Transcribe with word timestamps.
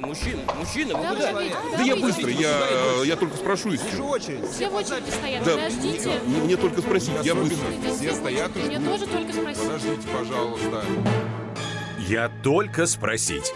Мужчина, 0.00 0.40
мужчина, 0.58 0.96
вы 0.96 1.02
Да, 1.02 1.10
куда? 1.14 1.32
вы- 1.32 1.48
Да 1.50 1.76
да, 1.76 1.82
я 1.82 1.96
быстро, 1.96 2.30
я, 2.30 3.04
я 3.04 3.16
только 3.16 3.36
спрошу 3.36 3.70
Вижу 3.70 3.84
еще. 3.92 4.02
очередь. 4.02 4.48
Все 4.50 4.70
в 4.70 4.74
очереди 4.74 5.10
стоят, 5.10 5.44
Да, 5.44 5.52
подождите. 5.52 6.20
мне, 6.26 6.40
мне 6.42 6.56
только 6.56 6.80
спросить, 6.80 7.12
я 7.22 7.34
быстро. 7.34 7.66
Все 7.98 8.14
стоят 8.14 8.50
и 8.56 8.60
Мне 8.60 8.80
тоже 8.80 9.06
только 9.06 9.32
спросить. 9.32 9.62
Подождите, 9.62 10.08
пожалуйста. 10.08 10.84
Я 11.98 12.30
только 12.42 12.86
спросить. 12.86 13.52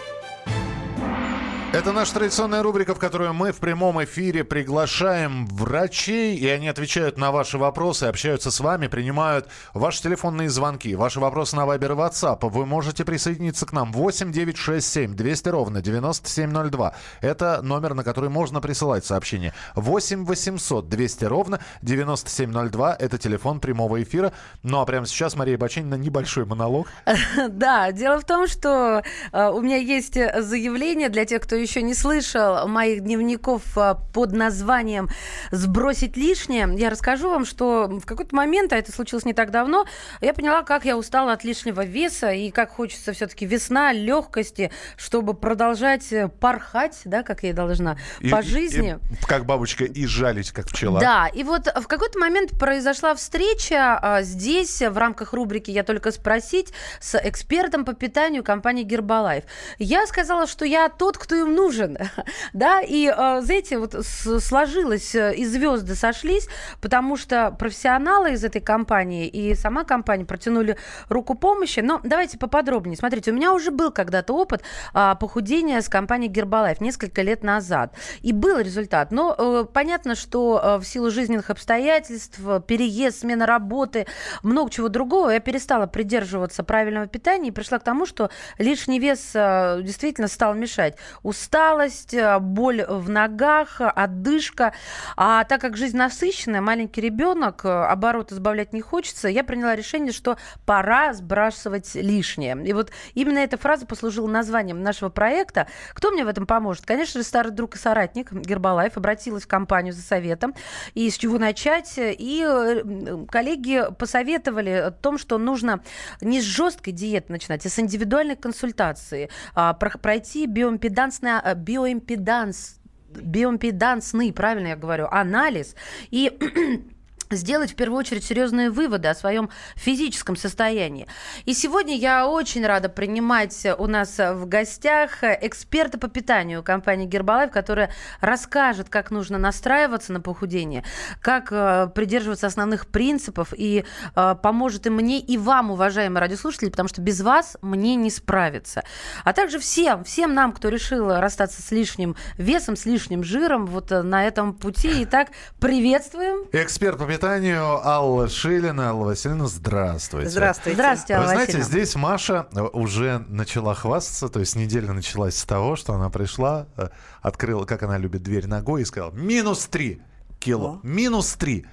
Это 1.77 1.91
наша 1.91 2.15
традиционная 2.15 2.63
рубрика, 2.63 2.95
в 2.95 2.97
которую 2.97 3.35
мы 3.35 3.51
в 3.51 3.57
прямом 3.57 4.03
эфире 4.03 4.43
приглашаем 4.43 5.45
врачей, 5.45 6.35
и 6.35 6.47
они 6.47 6.69
отвечают 6.69 7.19
на 7.19 7.31
ваши 7.31 7.59
вопросы, 7.59 8.05
общаются 8.05 8.49
с 8.49 8.59
вами, 8.59 8.87
принимают 8.87 9.47
ваши 9.75 10.01
телефонные 10.01 10.49
звонки, 10.49 10.95
ваши 10.95 11.19
вопросы 11.19 11.55
на 11.55 11.67
Viber 11.67 11.91
и 11.91 11.95
WhatsApp. 11.95 12.49
Вы 12.49 12.65
можете 12.65 13.05
присоединиться 13.05 13.67
к 13.67 13.73
нам 13.73 13.91
8 13.91 14.31
967 14.31 15.13
200 15.13 15.49
ровно 15.49 15.81
9702. 15.83 16.95
Это 17.21 17.61
номер, 17.61 17.93
на 17.93 18.03
который 18.03 18.31
можно 18.31 18.59
присылать 18.59 19.05
сообщения. 19.05 19.53
8 19.75 20.25
800 20.25 20.89
200 20.89 21.25
ровно 21.25 21.59
9702. 21.83 22.95
Это 22.95 23.19
телефон 23.19 23.59
прямого 23.59 24.01
эфира. 24.01 24.33
Ну 24.63 24.81
а 24.81 24.85
прямо 24.87 25.05
сейчас 25.05 25.35
Мария 25.35 25.59
Бачинина 25.59 25.93
небольшой 25.93 26.45
монолог. 26.45 26.87
Да, 27.49 27.91
дело 27.91 28.19
в 28.19 28.25
том, 28.25 28.47
что 28.47 29.03
э, 29.31 29.49
у 29.49 29.61
меня 29.61 29.77
есть 29.77 30.17
э, 30.17 30.41
заявление 30.41 31.09
для 31.09 31.25
тех, 31.25 31.41
кто 31.41 31.55
еще 31.55 31.66
не 31.75 31.93
слышал 31.93 32.67
моих 32.67 33.01
дневников 33.01 33.77
э, 33.77 33.95
под 34.13 34.31
названием 34.33 35.09
«Сбросить 35.51 36.17
лишнее». 36.17 36.69
Я 36.77 36.89
расскажу 36.89 37.29
вам, 37.29 37.45
что 37.45 37.87
в 37.87 38.05
какой-то 38.05 38.35
момент, 38.35 38.73
а 38.73 38.77
это 38.77 38.91
случилось 38.91 39.25
не 39.25 39.33
так 39.33 39.51
давно, 39.51 39.85
я 40.21 40.33
поняла, 40.33 40.63
как 40.63 40.85
я 40.85 40.97
устала 40.97 41.33
от 41.33 41.43
лишнего 41.43 41.83
веса 41.85 42.31
и 42.31 42.51
как 42.51 42.71
хочется 42.71 43.13
все-таки 43.13 43.45
весна, 43.45 43.91
легкости, 43.93 44.71
чтобы 44.95 45.33
продолжать 45.33 46.11
э, 46.11 46.27
порхать, 46.27 46.99
да, 47.05 47.23
как 47.23 47.43
я 47.43 47.49
и 47.49 47.53
должна, 47.53 47.97
И- 48.19 48.29
по 48.29 48.39
и- 48.39 48.43
жизни. 48.43 48.99
и 49.11 49.25
как 49.25 49.45
бабочка, 49.45 49.83
и 49.85 50.05
жалить, 50.05 50.51
как 50.51 50.67
пчела. 50.67 50.99
Да, 50.99 51.27
и 51.27 51.43
вот 51.43 51.67
в 51.67 51.87
какой-то 51.87 52.19
момент 52.19 52.51
произошла 52.59 53.13
встреча 53.15 53.97
а, 54.01 54.21
здесь, 54.21 54.81
в 54.81 54.97
рамках 54.97 55.33
рубрики 55.33 55.71
«Я 55.71 55.83
только 55.83 56.11
спросить» 56.11 56.73
с 56.99 57.17
экспертом 57.17 57.85
по 57.85 57.93
питанию 57.93 58.43
компании 58.43 58.83
«Гербалайф». 58.83 59.43
Я 59.79 60.05
сказала, 60.07 60.47
что 60.47 60.65
я 60.65 60.89
тот, 60.89 61.17
кто 61.17 61.35
им 61.47 61.55
нужен, 61.55 61.97
да, 62.53 62.81
и, 62.81 63.07
а, 63.07 63.41
знаете, 63.41 63.79
вот 63.79 63.95
сложилось, 64.03 65.15
э, 65.15 65.35
и 65.35 65.45
звезды 65.45 65.95
сошлись, 65.95 66.47
потому 66.81 67.17
что 67.17 67.51
профессионалы 67.51 68.33
из 68.33 68.43
этой 68.43 68.61
компании 68.61 69.27
и 69.27 69.55
сама 69.55 69.83
компания 69.83 70.25
протянули 70.25 70.77
руку 71.09 71.35
помощи. 71.35 71.79
Но 71.79 71.99
давайте 72.03 72.37
поподробнее. 72.37 72.97
Смотрите, 72.97 73.31
у 73.31 73.33
меня 73.33 73.53
уже 73.53 73.71
был 73.71 73.91
когда-то 73.91 74.33
опыт 74.33 74.63
а, 74.93 75.15
похудения 75.15 75.81
с 75.81 75.89
компанией 75.89 76.29
Гербалайф 76.29 76.81
несколько 76.81 77.21
лет 77.21 77.43
назад. 77.43 77.93
И 78.21 78.33
был 78.33 78.59
результат. 78.59 79.11
Но 79.11 79.35
э, 79.37 79.65
понятно, 79.71 80.15
что 80.15 80.59
э, 80.61 80.77
в 80.77 80.83
силу 80.85 81.11
жизненных 81.11 81.49
обстоятельств, 81.49 82.39
э, 82.45 82.61
переезд, 82.65 83.19
смена 83.19 83.45
работы, 83.45 84.07
много 84.43 84.69
чего 84.69 84.89
другого, 84.89 85.29
я 85.29 85.39
перестала 85.39 85.87
придерживаться 85.87 86.63
правильного 86.63 87.07
питания 87.07 87.49
и 87.49 87.51
пришла 87.51 87.79
к 87.79 87.83
тому, 87.83 88.05
что 88.05 88.29
лишний 88.57 88.99
вес 88.99 89.31
э, 89.33 89.81
действительно 89.83 90.27
стал 90.27 90.53
мешать. 90.53 90.97
Усталость, 91.41 92.15
э, 92.15 92.39
боль 92.39 92.83
в 92.83 93.09
ногах, 93.09 93.79
одышка. 93.79 94.73
А 95.15 95.43
так 95.43 95.61
как 95.61 95.77
жизнь 95.77 95.95
насыщенная, 95.95 96.61
маленький 96.61 96.99
ребенок, 96.99 97.63
э, 97.63 97.69
обороты 97.69 98.33
сбавлять 98.33 98.73
не 98.73 98.81
хочется, 98.81 99.27
я 99.27 99.43
приняла 99.43 99.75
решение, 99.75 100.11
что 100.11 100.37
пора 100.65 101.13
сбрасывать 101.13 101.93
лишнее. 101.93 102.57
И 102.65 102.73
вот 102.73 102.91
именно 103.13 103.37
эта 103.37 103.55
фраза 103.57 103.85
послужила 103.85 104.27
названием 104.27 104.81
нашего 104.81 105.09
проекта. 105.09 105.67
Кто 105.93 106.09
мне 106.09 106.25
в 106.25 106.27
этом 106.27 106.47
поможет? 106.47 106.87
Конечно 106.87 107.21
же, 107.21 107.23
старый 107.27 107.51
друг 107.51 107.75
и 107.75 107.77
соратник 107.77 108.31
Гербалайф 108.33 108.97
обратилась 108.97 109.43
в 109.43 109.47
компанию 109.47 109.93
за 109.93 110.01
советом. 110.01 110.55
И 110.95 111.07
с 111.07 111.17
чего 111.17 111.37
начать? 111.37 111.93
И 111.97 112.43
э, 112.43 113.25
коллеги 113.29 113.83
посоветовали 113.99 114.71
о 114.71 114.91
том, 114.91 115.19
что 115.19 115.37
нужно 115.37 115.81
не 116.19 116.41
с 116.41 116.45
жесткой 116.45 116.93
диеты 116.93 117.31
начинать, 117.31 117.63
а 117.63 117.69
с 117.69 117.77
индивидуальной 117.77 118.35
консультации. 118.35 119.29
А, 119.53 119.73
про- 119.73 119.97
Пройти 119.99 120.47
биоимпедансный, 120.47 121.26
а, 121.27 121.53
биоимпеданс 121.55 122.79
биоимпедансный, 123.09 124.33
правильно 124.33 124.67
я 124.67 124.75
говорю, 124.75 125.07
анализ. 125.09 125.75
И 126.11 126.37
сделать 127.29 127.71
в 127.71 127.75
первую 127.75 127.99
очередь 127.99 128.23
серьезные 128.23 128.69
выводы 128.69 129.07
о 129.07 129.15
своем 129.15 129.49
физическом 129.75 130.35
состоянии. 130.35 131.07
И 131.45 131.53
сегодня 131.53 131.95
я 131.95 132.27
очень 132.27 132.65
рада 132.65 132.89
принимать 132.89 133.65
у 133.77 133.87
нас 133.87 134.17
в 134.17 134.45
гостях 134.47 135.23
эксперта 135.23 135.97
по 135.97 136.07
питанию 136.07 136.63
компании 136.63 137.05
Гербалайф, 137.05 137.51
которая 137.51 137.91
расскажет, 138.21 138.89
как 138.89 139.11
нужно 139.11 139.37
настраиваться 139.37 140.13
на 140.13 140.21
похудение, 140.21 140.83
как 141.21 141.51
э, 141.51 141.89
придерживаться 141.93 142.47
основных 142.47 142.87
принципов 142.87 143.53
и 143.55 143.85
э, 144.15 144.35
поможет 144.41 144.87
и 144.87 144.89
мне, 144.89 145.19
и 145.19 145.37
вам, 145.37 145.71
уважаемые 145.71 146.21
радиослушатели, 146.21 146.69
потому 146.69 146.89
что 146.89 147.01
без 147.01 147.21
вас 147.21 147.57
мне 147.61 147.95
не 147.95 148.09
справиться. 148.09 148.83
А 149.23 149.33
также 149.33 149.59
всем, 149.59 150.03
всем 150.03 150.33
нам, 150.33 150.51
кто 150.51 150.69
решил 150.69 151.13
расстаться 151.15 151.61
с 151.61 151.71
лишним 151.71 152.15
весом, 152.37 152.75
с 152.75 152.85
лишним 152.85 153.23
жиром 153.23 153.65
вот 153.65 153.91
э, 153.91 154.01
на 154.01 154.25
этом 154.25 154.53
пути. 154.53 155.03
Итак, 155.03 155.29
приветствуем. 155.59 156.45
Эксперт 156.51 156.97
по 156.97 157.05
питанию 157.05 157.16
Алла 157.23 158.27
Шилина. 158.29 158.89
Алла 158.89 159.05
Васильевна, 159.05 159.47
здравствуйте. 159.47 160.29
Здравствуйте. 160.29 160.75
Здравствуйте, 160.75 161.13
Вы 161.15 161.19
Алла 161.19 161.27
знаете, 161.33 161.57
Васильевна. 161.57 161.69
здесь 161.69 161.95
Маша 161.95 162.47
э, 162.53 162.61
уже 162.61 163.25
начала 163.27 163.73
хвастаться, 163.73 164.29
то 164.29 164.39
есть 164.39 164.55
неделя 164.55 164.93
началась 164.93 165.35
с 165.35 165.43
того, 165.43 165.75
что 165.75 165.93
она 165.93 166.09
пришла, 166.09 166.67
э, 166.77 166.89
открыла, 167.21 167.65
как 167.65 167.83
она 167.83 167.97
любит, 167.97 168.23
дверь 168.23 168.47
ногой 168.47 168.83
и 168.83 168.85
сказала 168.85 169.11
«минус 169.11 169.65
3 169.65 170.01
кило, 170.39 170.73
О. 170.73 170.79
минус 170.83 171.35
3». 171.39 171.65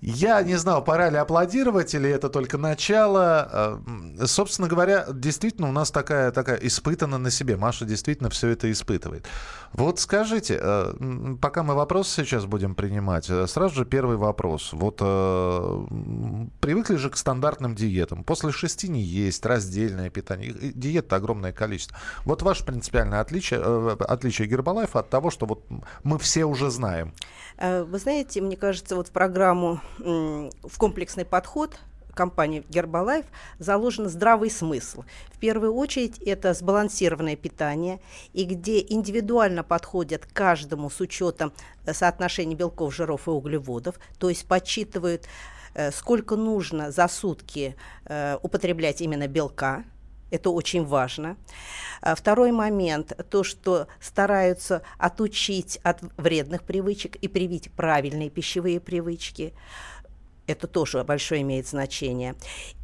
Я 0.00 0.42
не 0.42 0.56
знал, 0.56 0.82
пора 0.82 1.10
ли 1.10 1.18
аплодировать 1.18 1.94
или 1.94 2.08
это 2.08 2.30
только 2.30 2.56
начало. 2.56 3.80
Собственно 4.26 4.68
говоря, 4.68 5.06
действительно 5.12 5.68
у 5.68 5.72
нас 5.72 5.90
такая, 5.90 6.30
такая 6.30 6.56
испытана 6.58 7.18
на 7.18 7.30
себе. 7.30 7.56
Маша 7.56 7.84
действительно 7.84 8.30
все 8.30 8.48
это 8.48 8.70
испытывает. 8.70 9.26
Вот 9.72 10.00
скажите, 10.00 10.58
э, 10.60 11.36
пока 11.40 11.62
мы 11.62 11.74
вопросы 11.74 12.24
сейчас 12.24 12.44
будем 12.44 12.74
принимать, 12.74 13.30
э, 13.30 13.46
сразу 13.46 13.74
же 13.76 13.84
первый 13.84 14.16
вопрос. 14.16 14.72
Вот 14.72 14.98
э, 15.00 15.86
привыкли 16.60 16.96
же 16.96 17.10
к 17.10 17.16
стандартным 17.16 17.74
диетам. 17.74 18.24
После 18.24 18.50
шести 18.50 18.88
не 18.88 19.00
есть, 19.00 19.46
раздельное 19.46 20.10
питание. 20.10 20.52
Диет 20.52 21.12
огромное 21.12 21.52
количество. 21.52 21.96
Вот 22.24 22.42
ваше 22.42 22.64
принципиальное 22.64 23.20
отличие, 23.20 23.60
отличие 23.60 24.48
Гербалайфа 24.48 25.00
от 25.00 25.10
того, 25.10 25.30
что 25.30 25.46
вот 25.46 25.64
мы 26.02 26.18
все 26.18 26.44
уже 26.44 26.70
знаем. 26.70 27.12
Вы 27.58 27.98
знаете, 27.98 28.40
мне 28.40 28.56
кажется, 28.56 28.96
вот 28.96 29.08
в 29.08 29.10
программу 29.10 29.80
в 29.98 30.78
комплексный 30.78 31.24
подход 31.24 31.78
компании 32.14 32.64
Гербалайф 32.68 33.26
заложен 33.58 34.08
здравый 34.08 34.50
смысл. 34.50 35.04
В 35.32 35.38
первую 35.38 35.74
очередь 35.74 36.18
это 36.18 36.54
сбалансированное 36.54 37.36
питание, 37.36 38.00
и 38.32 38.44
где 38.44 38.80
индивидуально 38.80 39.62
подходят 39.62 40.26
каждому 40.26 40.90
с 40.90 41.00
учетом 41.00 41.52
э, 41.84 41.94
соотношения 41.94 42.54
белков, 42.54 42.94
жиров 42.94 43.26
и 43.26 43.30
углеводов, 43.30 43.98
то 44.18 44.28
есть 44.28 44.46
подсчитывают, 44.46 45.26
э, 45.74 45.90
сколько 45.90 46.36
нужно 46.36 46.90
за 46.90 47.08
сутки 47.08 47.76
э, 48.04 48.38
употреблять 48.42 49.00
именно 49.00 49.26
белка, 49.28 49.84
это 50.30 50.50
очень 50.50 50.84
важно. 50.84 51.36
А 52.00 52.14
Второй 52.14 52.52
момент, 52.52 53.12
то, 53.30 53.42
что 53.42 53.88
стараются 54.00 54.82
отучить 54.98 55.78
от 55.82 56.00
вредных 56.16 56.62
привычек 56.62 57.16
и 57.16 57.28
привить 57.28 57.72
правильные 57.72 58.30
пищевые 58.30 58.80
привычки. 58.80 59.54
Это 60.50 60.66
тоже 60.66 61.04
большое 61.04 61.42
имеет 61.42 61.68
значение. 61.68 62.34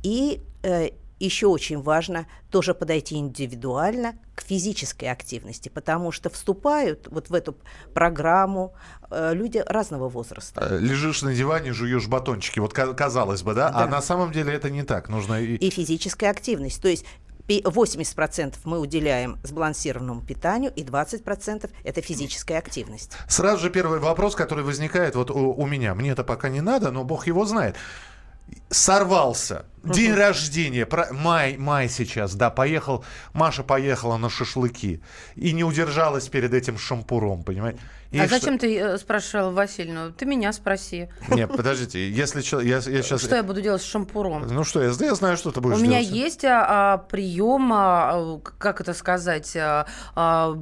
И 0.04 0.40
э, 0.62 0.90
еще 1.18 1.46
очень 1.46 1.80
важно 1.82 2.26
тоже 2.50 2.74
подойти 2.74 3.16
индивидуально 3.16 4.14
к 4.34 4.42
физической 4.42 5.06
активности, 5.06 5.68
потому 5.70 6.12
что 6.12 6.28
вступают 6.30 7.08
вот 7.10 7.30
в 7.30 7.34
эту 7.34 7.56
программу 7.94 8.74
э, 9.10 9.32
люди 9.34 9.62
разного 9.66 10.08
возраста. 10.08 10.60
Э, 10.70 10.78
Лежишь 10.78 11.22
на 11.22 11.34
диване, 11.34 11.72
жуешь 11.72 12.06
батончики. 12.06 12.60
Вот 12.60 12.72
ка- 12.72 12.94
казалось 12.94 13.42
бы, 13.42 13.54
да? 13.54 13.68
А 13.68 13.84
Да. 13.84 13.86
на 13.88 14.02
самом 14.02 14.30
деле 14.30 14.52
это 14.52 14.70
не 14.70 14.82
так. 14.84 15.08
Нужно 15.08 15.40
и... 15.42 15.56
И 15.56 15.70
физическая 15.70 16.30
активность. 16.30 16.80
То 16.82 16.88
есть 16.88 17.04
80% 17.48 18.54
мы 18.64 18.78
уделяем 18.78 19.38
сбалансированному 19.42 20.22
питанию, 20.22 20.72
и 20.74 20.82
20% 20.82 21.70
это 21.84 22.00
физическая 22.00 22.58
активность. 22.58 23.12
Сразу 23.28 23.62
же 23.62 23.70
первый 23.70 23.98
вопрос, 23.98 24.34
который 24.34 24.64
возникает 24.64 25.14
вот 25.14 25.30
у, 25.30 25.52
у 25.52 25.66
меня. 25.66 25.94
Мне 25.94 26.10
это 26.10 26.24
пока 26.24 26.48
не 26.48 26.60
надо, 26.60 26.90
но 26.90 27.04
бог 27.04 27.26
его 27.26 27.44
знает. 27.44 27.76
Сорвался. 28.70 29.66
День 29.82 30.14
рождения, 30.14 30.86
про- 30.86 31.12
май, 31.12 31.56
май 31.56 31.88
сейчас, 31.88 32.34
да, 32.34 32.50
поехал, 32.50 33.04
Маша 33.32 33.62
поехала 33.62 34.16
на 34.16 34.28
шашлыки 34.28 35.00
и 35.36 35.52
не 35.52 35.62
удержалась 35.62 36.28
перед 36.28 36.52
этим 36.54 36.78
шампуром, 36.78 37.44
понимаете? 37.44 37.80
И 38.12 38.18
а 38.18 38.26
что- 38.26 38.38
зачем 38.38 38.58
ты 38.58 38.78
э, 38.78 38.98
спрашивал 38.98 39.52
Васильевну? 39.52 40.12
Ты 40.12 40.26
меня 40.26 40.52
спроси. 40.52 41.08
Нет, 41.28 41.50
подождите, 41.54 42.08
если 42.10 42.40
я, 42.64 42.76
я 42.76 43.02
сейчас... 43.02 43.22
Что 43.22 43.36
я 43.36 43.42
буду 43.42 43.60
делать 43.60 43.82
с 43.82 43.84
шампуром? 43.84 44.46
Ну 44.46 44.64
что, 44.64 44.82
я, 44.82 44.90
я 44.90 45.14
знаю, 45.14 45.36
что 45.36 45.50
ты 45.50 45.60
будешь 45.60 45.78
У 45.78 45.80
меня 45.80 46.00
делать. 46.02 46.14
есть 46.16 46.44
а, 46.44 46.94
а, 46.94 46.98
прием, 46.98 47.70
а, 47.72 48.40
как 48.58 48.80
это 48.80 48.94
сказать, 48.94 49.56
а, 49.56 49.86
а, 50.14 50.56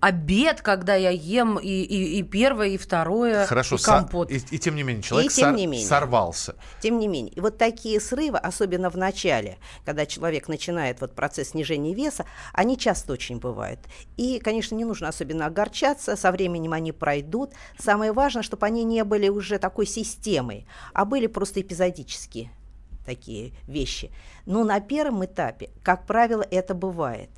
обед, 0.00 0.62
когда 0.62 0.94
я 0.94 1.10
ем 1.10 1.58
и, 1.58 1.68
и, 1.68 2.18
и 2.18 2.22
первое, 2.22 2.68
и 2.68 2.76
второе, 2.76 3.46
Хорошо, 3.46 3.76
и 3.76 3.78
са- 3.78 3.84
компот. 3.84 4.30
и, 4.30 4.36
и 4.36 4.58
тем 4.58 4.76
не 4.76 4.82
менее, 4.82 5.02
человек 5.02 5.32
тем 5.32 5.48
сор- 5.50 5.56
не 5.56 5.66
менее. 5.66 5.86
сорвался. 5.86 6.54
Тем 6.80 6.98
не 6.98 7.08
менее, 7.08 7.32
и 7.32 7.40
вот 7.40 7.58
такие 7.58 8.00
срывы, 8.00 8.38
особенно 8.38 8.90
в 8.90 8.96
начале, 8.96 9.58
когда 9.84 10.06
человек 10.06 10.48
начинает 10.48 11.00
вот 11.00 11.14
процесс 11.14 11.50
снижения 11.50 11.94
веса, 11.94 12.24
они 12.52 12.78
часто 12.78 13.12
очень 13.12 13.38
бывают. 13.38 13.80
И, 14.16 14.38
конечно, 14.38 14.74
не 14.74 14.84
нужно 14.84 15.08
особенно 15.08 15.46
огорчаться, 15.46 16.16
со 16.16 16.30
временем 16.32 16.59
они 16.68 16.92
пройдут. 16.92 17.52
Самое 17.78 18.12
важное, 18.12 18.42
чтобы 18.42 18.66
они 18.66 18.84
не 18.84 19.04
были 19.04 19.28
уже 19.28 19.58
такой 19.58 19.86
системой, 19.86 20.66
а 20.92 21.04
были 21.04 21.26
просто 21.26 21.60
эпизодические 21.60 22.50
такие 23.04 23.52
вещи. 23.66 24.10
Но 24.46 24.64
на 24.64 24.80
первом 24.80 25.24
этапе, 25.24 25.70
как 25.82 26.06
правило, 26.06 26.46
это 26.50 26.74
бывает. 26.74 27.30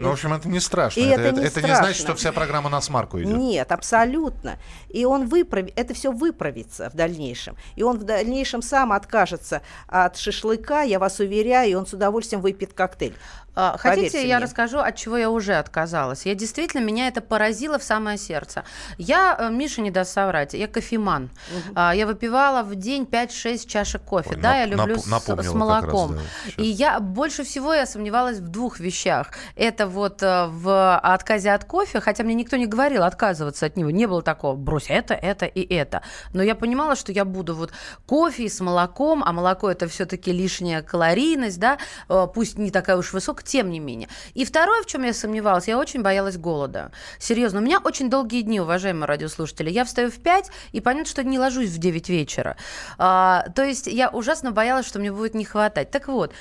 Ну, 0.00 0.08
в 0.10 0.12
общем, 0.12 0.32
это 0.32 0.48
не 0.48 0.60
страшно. 0.60 1.00
И 1.00 1.04
это, 1.04 1.20
это 1.22 1.40
не 1.40 1.46
это 1.46 1.60
не 1.62 1.66
значит, 1.66 1.76
страшно. 1.96 2.04
что 2.04 2.14
вся 2.14 2.32
программа 2.32 2.70
на 2.70 2.80
смарку 2.80 3.20
идет. 3.20 3.36
Нет, 3.36 3.70
абсолютно. 3.72 4.58
И 4.88 5.04
он 5.04 5.26
выправит, 5.28 5.72
это 5.76 5.94
все 5.94 6.10
выправится 6.12 6.90
в 6.90 6.94
дальнейшем. 6.94 7.56
И 7.76 7.82
он 7.82 7.98
в 7.98 8.04
дальнейшем 8.04 8.62
сам 8.62 8.92
откажется 8.92 9.62
от 9.88 10.16
шашлыка, 10.16 10.82
я 10.82 10.98
вас 10.98 11.20
уверяю, 11.20 11.70
и 11.70 11.74
он 11.74 11.86
с 11.86 11.92
удовольствием 11.92 12.40
выпьет 12.42 12.72
коктейль. 12.72 13.14
А, 13.56 13.76
Хотите, 13.76 13.96
Поверьте 14.12 14.28
я 14.28 14.36
мне. 14.36 14.44
расскажу, 14.44 14.78
от 14.78 14.94
чего 14.96 15.16
я 15.16 15.28
уже 15.28 15.54
отказалась? 15.56 16.24
Я 16.24 16.34
действительно, 16.36 16.80
меня 16.82 17.08
это 17.08 17.20
поразило 17.20 17.78
в 17.78 17.82
самое 17.82 18.16
сердце. 18.16 18.64
Я, 18.96 19.36
э, 19.38 19.50
Миша 19.50 19.80
не 19.82 19.90
даст 19.90 20.12
соврать, 20.12 20.54
я 20.54 20.68
кофеман. 20.68 21.30
А, 21.74 21.92
Я 21.94 22.06
выпивала 22.06 22.62
в 22.62 22.76
день 22.76 23.04
5-6 23.04 23.66
чашек 23.68 24.02
кофе. 24.02 24.30
Ой, 24.30 24.36
да, 24.36 24.54
нап- 24.54 24.58
я 24.60 24.66
люблю 24.66 24.98
с, 24.98 25.04
с 25.04 25.52
молоком. 25.52 26.12
раз, 26.12 26.20
да, 26.56 26.62
И 26.62 26.66
я 26.66 27.00
больше 27.00 27.42
всего 27.42 27.74
я 27.74 27.86
сомневалась 27.86 28.38
в 28.38 28.48
двух 28.48 28.78
вещах. 28.78 29.30
Это 29.56 29.86
вот 29.90 30.22
э, 30.22 30.46
в 30.46 30.96
отказе 30.98 31.52
от 31.52 31.64
кофе, 31.64 32.00
хотя 32.00 32.24
мне 32.24 32.34
никто 32.34 32.56
не 32.56 32.66
говорил 32.66 33.02
отказываться 33.02 33.66
от 33.66 33.76
него. 33.76 33.90
Не 33.90 34.06
было 34.06 34.22
такого, 34.22 34.56
брось 34.56 34.86
это, 34.88 35.14
это 35.14 35.46
и 35.46 35.60
это. 35.74 36.02
Но 36.32 36.42
я 36.42 36.54
понимала, 36.54 36.96
что 36.96 37.12
я 37.12 37.24
буду 37.24 37.54
вот 37.54 37.72
кофе 38.06 38.48
с 38.48 38.60
молоком, 38.60 39.22
а 39.24 39.32
молоко 39.32 39.70
это 39.70 39.88
все-таки 39.88 40.32
лишняя 40.32 40.82
калорийность, 40.82 41.60
да, 41.60 41.78
э, 42.08 42.26
пусть 42.34 42.58
не 42.58 42.70
такая 42.70 42.96
уж 42.96 43.12
высокая, 43.12 43.44
тем 43.44 43.70
не 43.70 43.80
менее. 43.80 44.08
И 44.34 44.44
второе, 44.44 44.82
в 44.82 44.86
чем 44.86 45.02
я 45.02 45.12
сомневалась, 45.12 45.68
я 45.68 45.78
очень 45.78 46.02
боялась 46.02 46.38
голода. 46.38 46.92
Серьезно, 47.18 47.60
у 47.60 47.62
меня 47.62 47.80
очень 47.80 48.08
долгие 48.08 48.42
дни, 48.42 48.60
уважаемые 48.60 49.06
радиослушатели. 49.06 49.70
Я 49.70 49.84
встаю 49.84 50.10
в 50.10 50.18
5, 50.18 50.50
и 50.72 50.80
понятно, 50.80 51.10
что 51.10 51.24
не 51.24 51.38
ложусь 51.38 51.70
в 51.70 51.78
9 51.78 52.08
вечера. 52.08 52.56
А, 52.98 53.46
то 53.54 53.62
есть 53.62 53.86
я 53.86 54.08
ужасно 54.08 54.52
боялась, 54.52 54.86
что 54.86 54.98
мне 54.98 55.12
будет 55.12 55.34
не 55.34 55.44
хватать. 55.44 55.90
Так 55.90 56.08
вот, 56.08 56.32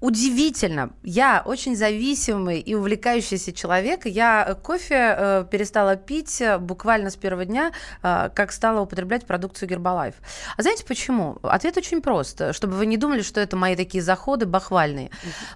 Удивительно, 0.00 0.90
я 1.02 1.42
очень 1.44 1.74
зависимый 1.74 2.60
и 2.60 2.74
увлекающийся 2.74 3.52
человек. 3.52 4.04
Я 4.04 4.44
э, 4.46 4.54
кофе 4.54 5.16
э, 5.16 5.44
перестала 5.50 5.96
пить 5.96 6.40
э, 6.40 6.58
буквально 6.58 7.10
с 7.10 7.16
первого 7.16 7.46
дня, 7.46 7.72
э, 8.02 8.28
как 8.34 8.52
стала 8.52 8.82
употреблять 8.82 9.26
продукцию 9.26 9.70
Гербалайф. 9.70 10.14
А 10.56 10.62
знаете 10.62 10.84
почему? 10.84 11.38
Ответ 11.42 11.78
очень 11.78 12.02
прост, 12.02 12.54
чтобы 12.54 12.74
вы 12.74 12.86
не 12.86 12.98
думали, 12.98 13.22
что 13.22 13.40
это 13.40 13.56
мои 13.56 13.74
такие 13.74 14.02
заходы 14.02 14.44
бахвальные. 14.44 15.10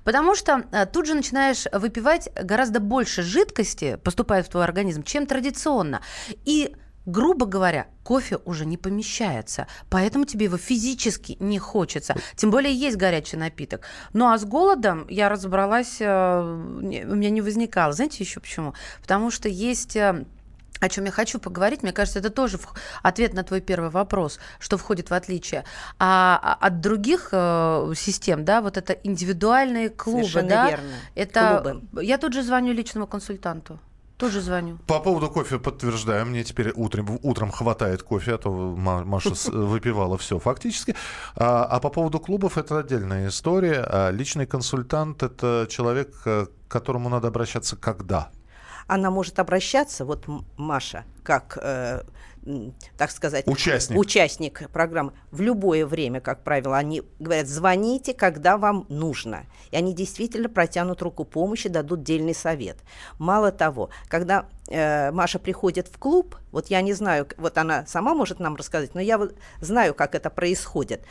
Потому 0.04 0.34
что 0.34 0.64
э, 0.72 0.87
тут 0.87 1.06
же 1.06 1.14
начинаешь 1.14 1.66
выпивать 1.72 2.31
гораздо 2.34 2.81
больше 2.81 3.22
жидкости, 3.22 3.96
поступает 4.02 4.46
в 4.46 4.50
твой 4.50 4.64
организм, 4.64 5.02
чем 5.02 5.26
традиционно. 5.26 6.00
И 6.46 6.75
грубо 7.06 7.47
говоря, 7.47 7.87
кофе 8.02 8.38
уже 8.44 8.67
не 8.67 8.76
помещается, 8.76 9.67
поэтому 9.88 10.25
тебе 10.25 10.47
его 10.47 10.56
физически 10.56 11.37
не 11.41 11.58
хочется. 11.58 12.14
Тем 12.37 12.50
более 12.50 12.75
есть 12.75 12.97
горячий 12.97 13.37
напиток. 13.37 13.82
Ну 14.12 14.29
а 14.29 14.38
с 14.38 14.44
голодом 14.44 15.06
я 15.08 15.29
разобралась, 15.29 15.97
э, 16.00 16.41
у 16.41 17.14
меня 17.14 17.31
не 17.31 17.41
возникало. 17.41 17.93
Знаете 17.93 18.23
еще 18.23 18.41
почему? 18.41 18.75
Потому 19.00 19.31
что 19.31 19.49
есть... 19.49 19.97
э, 19.97 20.25
о 20.81 20.88
чем 20.88 21.05
я 21.05 21.11
хочу 21.11 21.38
поговорить, 21.38 21.82
мне 21.82 21.93
кажется, 21.93 22.20
это 22.20 22.31
тоже 22.31 22.58
ответ 23.02 23.35
на 23.35 23.43
твой 23.43 23.61
первый 23.61 23.91
вопрос, 23.91 24.41
что 24.58 24.79
входит 24.79 25.11
в 25.11 25.14
отличие. 25.14 25.64
А 25.99 26.41
а 26.43 26.67
от 26.67 26.81
других 26.81 27.29
э, 27.32 27.93
систем, 27.97 28.44
да, 28.44 28.62
вот 28.62 28.79
это 28.79 28.94
индивидуальные 28.94 29.91
клубы, 29.91 30.20
Совершенно 30.25 30.49
да, 30.49 30.70
верно. 30.70 30.93
это 31.14 31.61
Клубы. 31.62 32.05
я 32.05 32.17
тут 32.17 32.32
же 32.32 32.43
звоню 32.43 32.73
личному 32.73 33.06
консультанту, 33.06 33.79
тут 34.20 34.32
же 34.32 34.40
звоню. 34.40 34.78
По 34.87 35.00
поводу 35.00 35.28
кофе 35.31 35.58
подтверждаю. 35.58 36.26
Мне 36.26 36.44
теперь 36.44 36.72
утром, 36.76 37.19
утром 37.22 37.50
хватает 37.50 38.02
кофе, 38.02 38.34
а 38.34 38.38
то 38.38 38.50
Ма- 38.50 39.05
Маша 39.05 39.32
выпивала 39.50 40.17
все 40.19 40.38
фактически. 40.38 40.94
А, 41.37 41.64
а 41.64 41.81
по 41.81 41.90
поводу 41.90 42.20
клубов 42.20 42.58
это 42.58 42.78
отдельная 42.78 43.28
история. 43.28 43.84
А 43.88 44.11
личный 44.11 44.46
консультант 44.46 45.22
это 45.22 45.67
человек, 45.70 46.14
э, 46.26 46.46
к 46.46 46.72
которому 46.72 47.08
надо 47.08 47.28
обращаться 47.28 47.76
когда? 47.76 48.31
Она 48.87 49.11
может 49.11 49.38
обращаться, 49.38 50.05
вот 50.05 50.26
Маша, 50.56 51.05
как, 51.23 51.58
э, 51.62 52.02
так 52.96 53.10
сказать, 53.10 53.46
Участник. 53.46 53.98
участник 53.98 54.70
программы, 54.70 55.12
в 55.31 55.40
любое 55.40 55.87
время, 55.87 56.20
как 56.20 56.42
правило, 56.42 56.76
они 56.76 57.02
говорят, 57.19 57.46
звоните, 57.48 58.14
когда 58.14 58.56
вам 58.56 58.87
нужно. 58.88 59.44
И 59.70 59.76
они 59.76 59.94
действительно 59.94 60.48
протянут 60.48 61.02
руку 61.02 61.25
помощи, 61.25 61.69
дадут 61.69 62.02
дельный 62.02 62.34
совет. 62.34 62.78
Мало 63.19 63.52
того, 63.52 63.90
когда 64.08 64.46
э, 64.69 65.10
Маша 65.12 65.38
приходит 65.38 65.88
в 65.88 65.98
клуб, 65.98 66.37
вот 66.50 66.69
я 66.69 66.81
не 66.81 66.92
знаю, 66.92 67.26
вот 67.37 67.58
она 67.58 67.84
сама 67.87 68.14
может 68.14 68.40
нам 68.40 68.56
рассказать, 68.56 68.94
но 68.94 69.00
я 69.00 69.19
вот 69.19 69.34
знаю, 69.60 69.94
как 69.94 70.14
это 70.14 70.31
происходит. 70.31 71.04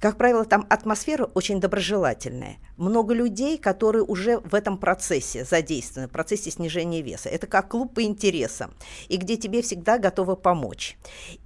Как 0.00 0.16
правило, 0.16 0.46
там 0.46 0.66
атмосфера 0.70 1.26
очень 1.34 1.60
доброжелательная. 1.60 2.56
Много 2.78 3.12
людей, 3.12 3.58
которые 3.58 4.02
уже 4.02 4.38
в 4.38 4.54
этом 4.54 4.78
процессе 4.78 5.44
задействованы, 5.44 6.08
в 6.08 6.12
процессе 6.12 6.50
снижения 6.50 7.02
веса. 7.02 7.28
Это 7.28 7.46
как 7.46 7.68
клуб 7.68 7.94
по 7.94 8.02
интересам, 8.02 8.72
и 9.08 9.18
где 9.18 9.36
тебе 9.36 9.60
всегда 9.60 9.98
готовы 9.98 10.36
помочь. 10.36 10.96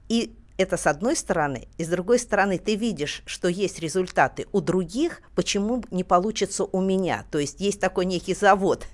И 0.08 0.36
это 0.56 0.76
с 0.76 0.86
одной 0.86 1.16
стороны, 1.16 1.68
и 1.78 1.84
с 1.84 1.88
другой 1.88 2.18
стороны 2.18 2.58
ты 2.58 2.76
видишь, 2.76 3.22
что 3.26 3.48
есть 3.48 3.80
результаты 3.80 4.46
у 4.52 4.60
других, 4.60 5.20
почему 5.34 5.82
не 5.90 6.04
получится 6.04 6.64
у 6.64 6.80
меня. 6.80 7.24
То 7.30 7.38
есть 7.38 7.60
есть 7.60 7.80
такой 7.80 8.04
некий 8.04 8.34
завод, 8.34 8.84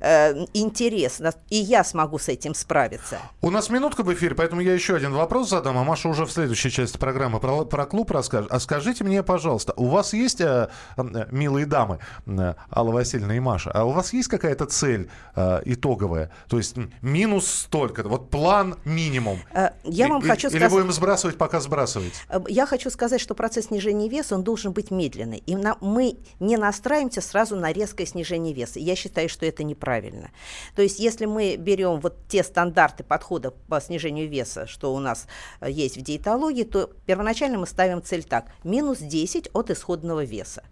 э, 0.00 0.44
интерес, 0.54 1.20
и 1.48 1.56
я 1.56 1.84
смогу 1.84 2.18
с 2.18 2.28
этим 2.28 2.54
справиться. 2.54 3.18
У 3.40 3.50
нас 3.50 3.70
минутка 3.70 4.02
в 4.02 4.12
эфире, 4.14 4.34
поэтому 4.34 4.60
я 4.60 4.72
еще 4.74 4.94
один 4.96 5.12
вопрос 5.12 5.48
задам, 5.50 5.78
а 5.78 5.84
Маша 5.84 6.08
уже 6.08 6.24
в 6.26 6.30
следующей 6.30 6.70
части 6.70 6.96
программы 6.98 7.40
про, 7.40 7.64
про 7.64 7.86
клуб 7.86 8.10
расскажет. 8.10 8.50
А 8.52 8.60
скажите 8.60 9.04
мне, 9.04 9.22
пожалуйста, 9.22 9.72
у 9.76 9.86
вас 9.86 10.12
есть, 10.12 10.40
э, 10.40 10.68
э, 10.96 11.26
милые 11.30 11.66
дамы, 11.66 11.98
э, 12.26 12.54
Алла 12.74 12.92
Васильевна 12.92 13.34
и 13.36 13.40
Маша, 13.40 13.70
а 13.72 13.84
у 13.84 13.90
вас 13.90 14.12
есть 14.12 14.28
какая-то 14.28 14.66
цель 14.66 15.10
э, 15.34 15.62
итоговая? 15.64 16.30
То 16.48 16.58
есть 16.58 16.76
минус 17.02 17.46
столько, 17.48 18.02
вот 18.04 18.30
план 18.30 18.76
минимум. 18.84 19.40
Э, 19.52 19.70
Я 19.84 20.08
вам 20.08 20.22
И- 20.22 20.28
хочу 20.28 20.48
сказать... 20.50 20.70
сбрасывать, 21.00 21.38
пока 21.38 21.60
сбрасываете? 21.60 22.14
Э, 22.28 22.40
Я 22.48 22.66
хочу 22.66 22.90
сказать, 22.90 23.20
что 23.20 23.34
процесс 23.34 23.66
снижения 23.66 24.08
веса, 24.08 24.34
он 24.34 24.42
должен 24.44 24.72
быть 24.72 24.90
медленный. 24.90 25.38
И 25.46 25.56
на- 25.56 25.76
мы 25.80 26.18
не 26.40 26.56
настраиваемся 26.58 27.20
сразу 27.22 27.56
на 27.56 27.72
резкое 27.72 28.04
снижение 28.06 28.52
веса. 28.52 28.78
Я 28.78 28.94
считаю, 28.96 29.28
что 29.28 29.46
это 29.46 29.64
неправильно. 29.64 30.30
То 30.76 30.82
есть, 30.82 30.98
если 31.00 31.24
мы 31.26 31.56
берем 31.56 32.00
вот 32.00 32.16
те 32.28 32.44
стандарты 32.44 33.02
подхода 33.02 33.50
по 33.68 33.80
снижению 33.80 34.28
веса, 34.28 34.66
что 34.66 34.94
у 34.94 34.98
нас 34.98 35.26
э, 35.60 35.70
есть 35.70 35.96
в 35.96 36.02
диетологии, 36.02 36.64
то 36.64 36.90
первоначально 37.06 37.58
мы 37.58 37.66
ставим 37.66 38.02
цель 38.02 38.24
так. 38.24 38.44
Минус 38.64 38.98
10 38.98 39.48
от 39.54 39.70
исходного 39.70 40.24
веса. 40.24 40.62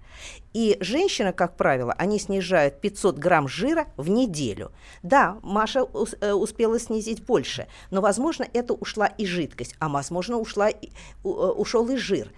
И 0.52 0.76
женщины, 0.80 1.32
как 1.32 1.56
правило, 1.56 1.94
они 1.98 2.18
снижают 2.18 2.80
500 2.80 3.18
грамм 3.18 3.48
жира 3.48 3.86
в 3.96 4.08
неделю. 4.10 4.72
Да, 5.02 5.38
Маша 5.42 5.84
ус- 5.84 6.14
э, 6.20 6.32
успела 6.32 6.78
снизить 6.80 7.24
больше, 7.24 7.66
но, 7.90 8.00
возможно, 8.00 8.46
это 8.52 8.72
ушла 8.74 9.06
и 9.06 9.26
жидкость, 9.26 9.74
а, 9.78 9.88
возможно, 9.88 10.36
ушла 10.38 10.68
и- 10.68 10.90
у- 11.24 11.32
э, 11.34 11.50
ушел 11.52 11.88
и 11.88 11.96
жир. 11.96 12.30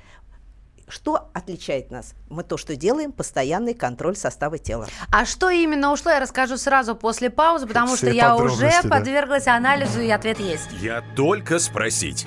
Что 0.88 1.30
отличает 1.34 1.92
нас? 1.92 2.14
Мы 2.28 2.42
то, 2.42 2.56
что 2.56 2.75
делаем, 2.75 3.12
постоянный 3.12 3.75
контроль 3.75 4.16
состава 4.16 4.58
тела. 4.58 4.88
А 5.12 5.25
что 5.25 5.49
именно 5.49 5.92
ушло, 5.92 6.10
я 6.10 6.18
расскажу 6.18 6.56
сразу 6.56 6.96
после 6.96 7.30
паузы, 7.30 7.68
потому 7.68 7.94
Все 7.94 8.06
что 8.08 8.10
я 8.10 8.34
уже 8.37 8.70
да. 8.82 8.88
подверглась 8.88 9.46
анализу, 9.46 10.00
и 10.00 10.10
ответ 10.10 10.40
есть. 10.40 10.68
Я 10.80 11.04
только 11.14 11.60
спросить. 11.60 12.26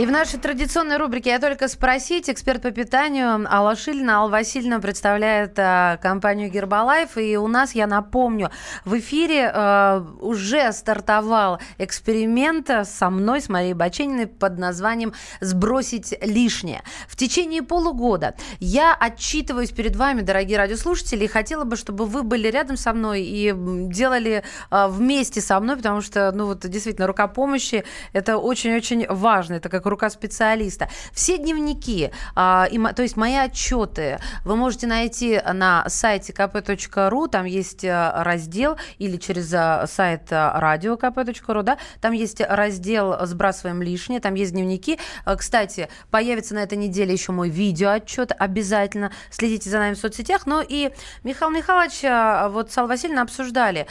И 0.00 0.06
в 0.06 0.10
нашей 0.10 0.38
традиционной 0.40 0.96
рубрике 0.96 1.28
«Я 1.28 1.38
только 1.38 1.68
спросить» 1.68 2.30
эксперт 2.30 2.62
по 2.62 2.70
питанию 2.70 3.46
Алла 3.46 3.76
Шильна, 3.76 4.16
Алла 4.16 4.30
Васильевна 4.30 4.80
представляет 4.80 5.58
э, 5.58 5.98
компанию 6.00 6.50
Гербалайф. 6.50 7.18
И 7.18 7.36
у 7.36 7.46
нас, 7.48 7.74
я 7.74 7.86
напомню, 7.86 8.50
в 8.86 8.98
эфире 8.98 9.52
э, 9.52 10.02
уже 10.22 10.72
стартовал 10.72 11.60
эксперимент 11.76 12.70
со 12.84 13.10
мной, 13.10 13.42
с 13.42 13.50
Марией 13.50 13.74
Бачениной 13.74 14.26
под 14.26 14.58
названием 14.58 15.12
«Сбросить 15.42 16.14
лишнее». 16.22 16.80
В 17.06 17.14
течение 17.14 17.62
полугода 17.62 18.36
я 18.58 18.96
отчитываюсь 18.98 19.70
перед 19.70 19.96
вами, 19.96 20.22
дорогие 20.22 20.56
радиослушатели, 20.56 21.24
и 21.24 21.28
хотела 21.28 21.64
бы, 21.64 21.76
чтобы 21.76 22.06
вы 22.06 22.22
были 22.22 22.48
рядом 22.48 22.78
со 22.78 22.94
мной 22.94 23.20
и 23.20 23.52
делали 23.54 24.44
э, 24.70 24.88
вместе 24.88 25.42
со 25.42 25.60
мной, 25.60 25.76
потому 25.76 26.00
что, 26.00 26.32
ну 26.32 26.46
вот, 26.46 26.66
действительно, 26.66 27.06
рука 27.06 27.28
помощи– 27.28 27.84
это 28.14 28.38
очень-очень 28.38 29.06
важно. 29.06 29.56
Это 29.56 29.68
как 29.68 29.89
рука 29.90 30.08
специалиста. 30.10 30.88
Все 31.12 31.36
дневники, 31.36 32.10
а, 32.34 32.66
и, 32.70 32.78
то 32.94 33.02
есть 33.02 33.16
мои 33.16 33.34
отчеты, 33.34 34.18
вы 34.44 34.56
можете 34.56 34.86
найти 34.86 35.40
на 35.52 35.84
сайте 35.88 36.32
kp.ru, 36.32 37.28
там 37.28 37.44
есть 37.44 37.84
а, 37.84 38.22
раздел, 38.24 38.76
или 38.98 39.16
через 39.16 39.52
а, 39.52 39.86
сайт 39.86 40.32
а, 40.32 40.58
радио 40.60 40.94
kp.ru, 40.94 41.62
да, 41.62 41.78
там 42.00 42.12
есть 42.12 42.40
раздел 42.40 43.26
«Сбрасываем 43.26 43.82
лишнее», 43.82 44.20
там 44.20 44.34
есть 44.34 44.52
дневники. 44.52 44.98
Кстати, 45.36 45.88
появится 46.10 46.54
на 46.54 46.60
этой 46.60 46.78
неделе 46.78 47.12
еще 47.12 47.32
мой 47.32 47.48
видеоотчет, 47.48 48.32
обязательно 48.38 49.12
следите 49.30 49.70
за 49.70 49.78
нами 49.78 49.94
в 49.94 49.98
соцсетях. 49.98 50.46
Ну 50.46 50.62
и 50.66 50.90
Михаил 51.24 51.50
Михайлович, 51.50 52.52
вот 52.52 52.72
с 52.72 52.78
Аллой 52.78 52.90
Васильевной 52.90 53.22
обсуждали, 53.22 53.86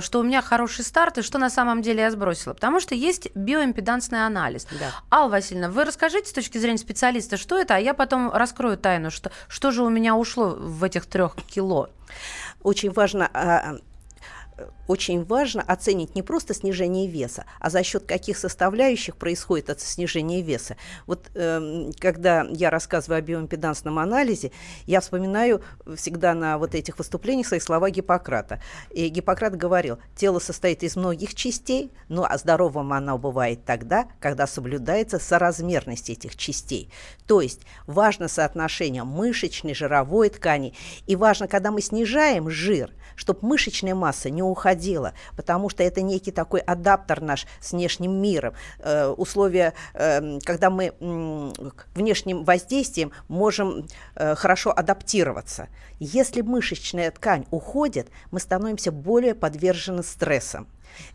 что 0.00 0.20
у 0.20 0.22
меня 0.22 0.42
хороший 0.42 0.84
старт 0.84 1.18
и 1.18 1.22
что 1.22 1.38
на 1.38 1.50
самом 1.50 1.82
деле 1.82 2.02
я 2.02 2.10
сбросила. 2.10 2.54
Потому 2.54 2.80
что 2.80 2.94
есть 2.94 3.34
биоимпедансный 3.34 4.26
анализ. 4.26 4.66
Да. 4.78 4.90
Алла 5.10 5.30
Васильевна, 5.44 5.68
вы 5.68 5.84
расскажите 5.84 6.30
с 6.30 6.32
точки 6.32 6.56
зрения 6.56 6.78
специалиста, 6.78 7.36
что 7.36 7.58
это, 7.58 7.76
а 7.76 7.78
я 7.78 7.92
потом 7.92 8.32
раскрою 8.32 8.78
тайну, 8.78 9.10
что, 9.10 9.30
что 9.46 9.72
же 9.72 9.82
у 9.82 9.90
меня 9.90 10.16
ушло 10.16 10.56
в 10.58 10.82
этих 10.82 11.04
трех 11.04 11.36
кило. 11.36 11.90
Очень 12.62 12.90
важно 12.90 13.28
а, 13.34 13.76
очень 14.86 15.24
важно 15.24 15.62
оценить 15.62 16.14
не 16.14 16.22
просто 16.22 16.54
снижение 16.54 17.08
веса, 17.08 17.44
а 17.60 17.70
за 17.70 17.82
счет 17.82 18.04
каких 18.04 18.36
составляющих 18.36 19.16
происходит 19.16 19.70
это 19.70 19.80
снижение 19.80 20.42
веса. 20.42 20.76
Вот 21.06 21.30
эм, 21.34 21.92
когда 21.98 22.46
я 22.50 22.70
рассказываю 22.70 23.18
о 23.18 23.22
биоимпедансном 23.22 23.98
анализе, 23.98 24.52
я 24.86 25.00
вспоминаю 25.00 25.62
всегда 25.96 26.34
на 26.34 26.58
вот 26.58 26.74
этих 26.74 26.98
выступлениях 26.98 27.46
свои 27.46 27.60
слова 27.60 27.90
Гиппократа. 27.90 28.60
И 28.90 29.08
Гиппократ 29.08 29.56
говорил, 29.56 29.98
тело 30.14 30.38
состоит 30.38 30.82
из 30.82 30.96
многих 30.96 31.34
частей, 31.34 31.90
но 32.08 32.26
а 32.28 32.36
здоровым 32.36 32.92
оно 32.92 33.18
бывает 33.18 33.64
тогда, 33.64 34.08
когда 34.20 34.46
соблюдается 34.46 35.18
соразмерность 35.18 36.10
этих 36.10 36.36
частей. 36.36 36.90
То 37.26 37.40
есть 37.40 37.62
важно 37.86 38.28
соотношение 38.28 39.04
мышечной, 39.04 39.74
жировой 39.74 40.28
ткани. 40.28 40.74
И 41.06 41.16
важно, 41.16 41.48
когда 41.48 41.70
мы 41.70 41.80
снижаем 41.80 42.50
жир, 42.50 42.92
чтобы 43.16 43.46
мышечная 43.46 43.94
масса 43.94 44.30
не 44.30 44.42
уходила, 44.42 45.14
потому 45.36 45.68
что 45.68 45.82
это 45.82 46.02
некий 46.02 46.32
такой 46.32 46.60
адаптер 46.60 47.20
наш 47.20 47.46
с 47.60 47.72
внешним 47.72 48.12
миром. 48.20 48.54
Э, 48.78 49.08
условия, 49.08 49.74
э, 49.94 50.38
когда 50.44 50.70
мы 50.70 50.90
к 50.90 51.86
внешним 51.94 52.44
воздействием 52.44 53.12
можем 53.28 53.86
э, 54.14 54.34
хорошо 54.34 54.72
адаптироваться. 54.74 55.68
Если 55.98 56.40
мышечная 56.40 57.10
ткань 57.10 57.46
уходит, 57.50 58.08
мы 58.30 58.40
становимся 58.40 58.92
более 58.92 59.34
подвержены 59.34 60.02
стрессам. 60.02 60.66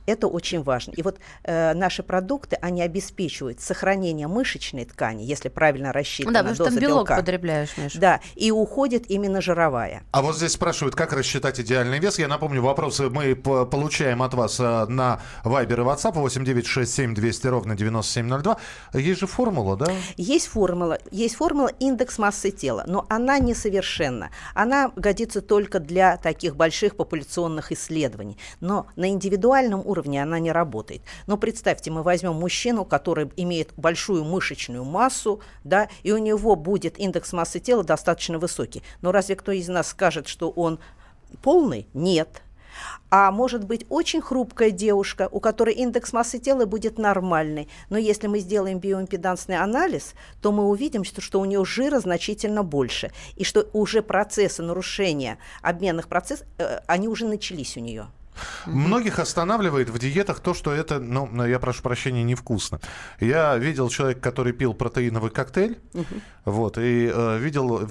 Это 0.05 0.27
очень 0.27 0.63
важно. 0.63 0.93
И 0.93 1.01
вот 1.01 1.19
э, 1.43 1.73
наши 1.73 2.03
продукты, 2.03 2.57
они 2.61 2.81
обеспечивают 2.81 3.61
сохранение 3.61 4.27
мышечной 4.27 4.85
ткани, 4.85 5.23
если 5.23 5.49
правильно 5.49 5.93
рассчитана 5.93 6.33
да, 6.33 6.39
потому 6.39 6.55
что 6.55 6.65
там 6.65 6.75
белок 6.75 7.07
белка. 7.09 7.15
потребляешь, 7.17 7.77
Миша. 7.77 7.99
Да, 7.99 8.19
и 8.35 8.51
уходит 8.51 9.09
именно 9.09 9.41
жировая. 9.41 10.03
А 10.11 10.21
вот 10.21 10.35
здесь 10.37 10.53
спрашивают, 10.53 10.95
как 10.95 11.13
рассчитать 11.13 11.59
идеальный 11.59 11.99
вес. 11.99 12.19
Я 12.19 12.27
напомню, 12.27 12.61
вопросы 12.61 13.09
мы 13.09 13.35
по- 13.35 13.65
получаем 13.65 14.23
от 14.23 14.33
вас 14.33 14.59
э, 14.59 14.85
на 14.87 15.21
Viber 15.43 15.73
и 15.73 15.83
WhatsApp 15.83 16.13
8967 16.13 17.13
200 17.13 17.47
ровно 17.47 17.75
9702. 17.75 18.57
Есть 18.93 19.19
же 19.19 19.27
формула, 19.27 19.77
да? 19.77 19.91
Есть 20.17 20.47
формула, 20.47 20.99
есть 21.11 21.35
формула 21.35 21.71
индекс 21.79 22.17
массы 22.17 22.51
тела, 22.51 22.83
но 22.87 23.05
она 23.09 23.39
несовершенна. 23.39 24.31
Она 24.53 24.91
годится 24.95 25.41
только 25.41 25.79
для 25.79 26.17
таких 26.17 26.55
больших 26.55 26.95
популяционных 26.95 27.71
исследований. 27.71 28.37
Но 28.59 28.87
на 28.95 29.09
индивидуальном 29.09 29.68
уровне 29.77 30.21
она 30.21 30.39
не 30.39 30.51
работает. 30.51 31.01
Но 31.27 31.37
представьте, 31.37 31.91
мы 31.91 32.03
возьмем 32.03 32.33
мужчину, 32.33 32.85
который 32.85 33.31
имеет 33.35 33.73
большую 33.77 34.23
мышечную 34.23 34.83
массу, 34.83 35.41
да, 35.63 35.89
и 36.03 36.11
у 36.11 36.17
него 36.17 36.55
будет 36.55 36.99
индекс 36.99 37.33
массы 37.33 37.59
тела 37.59 37.83
достаточно 37.83 38.39
высокий. 38.39 38.83
Но 39.01 39.11
разве 39.11 39.35
кто 39.35 39.51
из 39.51 39.67
нас 39.67 39.89
скажет, 39.89 40.27
что 40.27 40.49
он 40.49 40.79
полный? 41.41 41.87
Нет. 41.93 42.41
А 43.09 43.31
может 43.31 43.63
быть 43.63 43.85
очень 43.89 44.21
хрупкая 44.21 44.71
девушка, 44.71 45.27
у 45.31 45.39
которой 45.39 45.73
индекс 45.73 46.13
массы 46.13 46.39
тела 46.39 46.65
будет 46.65 46.97
нормальный. 46.97 47.67
Но 47.89 47.97
если 47.97 48.27
мы 48.27 48.39
сделаем 48.39 48.79
биоимпедансный 48.79 49.57
анализ, 49.57 50.13
то 50.41 50.51
мы 50.51 50.65
увидим, 50.67 51.03
что, 51.03 51.21
что 51.21 51.39
у 51.39 51.45
нее 51.45 51.65
жира 51.65 51.99
значительно 51.99 52.63
больше. 52.63 53.11
И 53.35 53.43
что 53.43 53.67
уже 53.73 54.01
процессы 54.01 54.61
нарушения 54.61 55.39
обменных 55.61 56.07
процессов, 56.07 56.47
э, 56.57 56.81
они 56.87 57.07
уже 57.07 57.25
начались 57.25 57.77
у 57.77 57.79
нее. 57.79 58.07
Многих 58.65 59.19
останавливает 59.19 59.89
в 59.89 59.97
диетах 59.99 60.39
то, 60.39 60.53
что 60.53 60.71
это, 60.71 60.99
ну, 60.99 61.45
я 61.45 61.59
прошу 61.59 61.81
прощения, 61.83 62.23
невкусно. 62.23 62.79
Я 63.19 63.57
видел 63.57 63.89
человека, 63.89 64.21
который 64.21 64.53
пил 64.53 64.73
протеиновый 64.73 65.31
коктейль, 65.31 65.79
вот, 66.45 66.77
и 66.77 67.11
э, 67.13 67.37
видел 67.37 67.87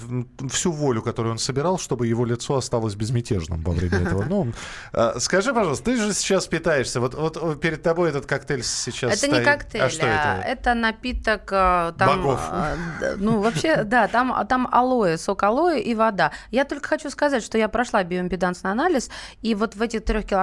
всю 0.50 0.72
волю, 0.72 1.02
которую 1.02 1.32
он 1.32 1.38
собирал, 1.38 1.78
чтобы 1.78 2.06
его 2.06 2.24
лицо 2.24 2.56
осталось 2.56 2.94
безмятежным 2.94 3.62
во 3.62 3.72
время 3.72 3.98
этого. 3.98 4.24
Ну, 4.24 4.52
э, 4.92 5.14
скажи, 5.18 5.52
пожалуйста, 5.54 5.84
ты 5.86 5.96
же 5.96 6.12
сейчас 6.14 6.46
питаешься, 6.46 7.00
вот, 7.00 7.14
вот 7.14 7.60
перед 7.60 7.82
тобой 7.82 8.08
этот 8.10 8.26
коктейль 8.26 8.62
сейчас 8.64 9.12
Это 9.18 9.26
не 9.28 9.34
стоит. 9.34 9.46
коктейль, 9.46 9.82
А 9.82 9.90
что 9.90 10.06
это? 10.06 10.42
это 10.46 10.74
напиток 10.74 11.42
э, 11.52 11.92
там, 11.98 12.22
Богов. 12.22 12.40
э, 12.50 13.14
ну 13.16 13.40
вообще, 13.40 13.84
да, 13.84 14.08
там, 14.08 14.34
там 14.46 14.68
алоэ, 14.70 15.16
сок 15.18 15.42
алоэ 15.42 15.80
и 15.80 15.94
вода. 15.94 16.32
Я 16.50 16.64
только 16.64 16.88
хочу 16.88 17.10
сказать, 17.10 17.44
что 17.44 17.58
я 17.58 17.68
прошла 17.68 18.02
биоимпедансный 18.02 18.70
анализ, 18.70 19.10
и 19.42 19.54
вот 19.54 19.76
в 19.76 19.82
этих 19.82 20.04
трех 20.04 20.24
килограммах 20.24 20.37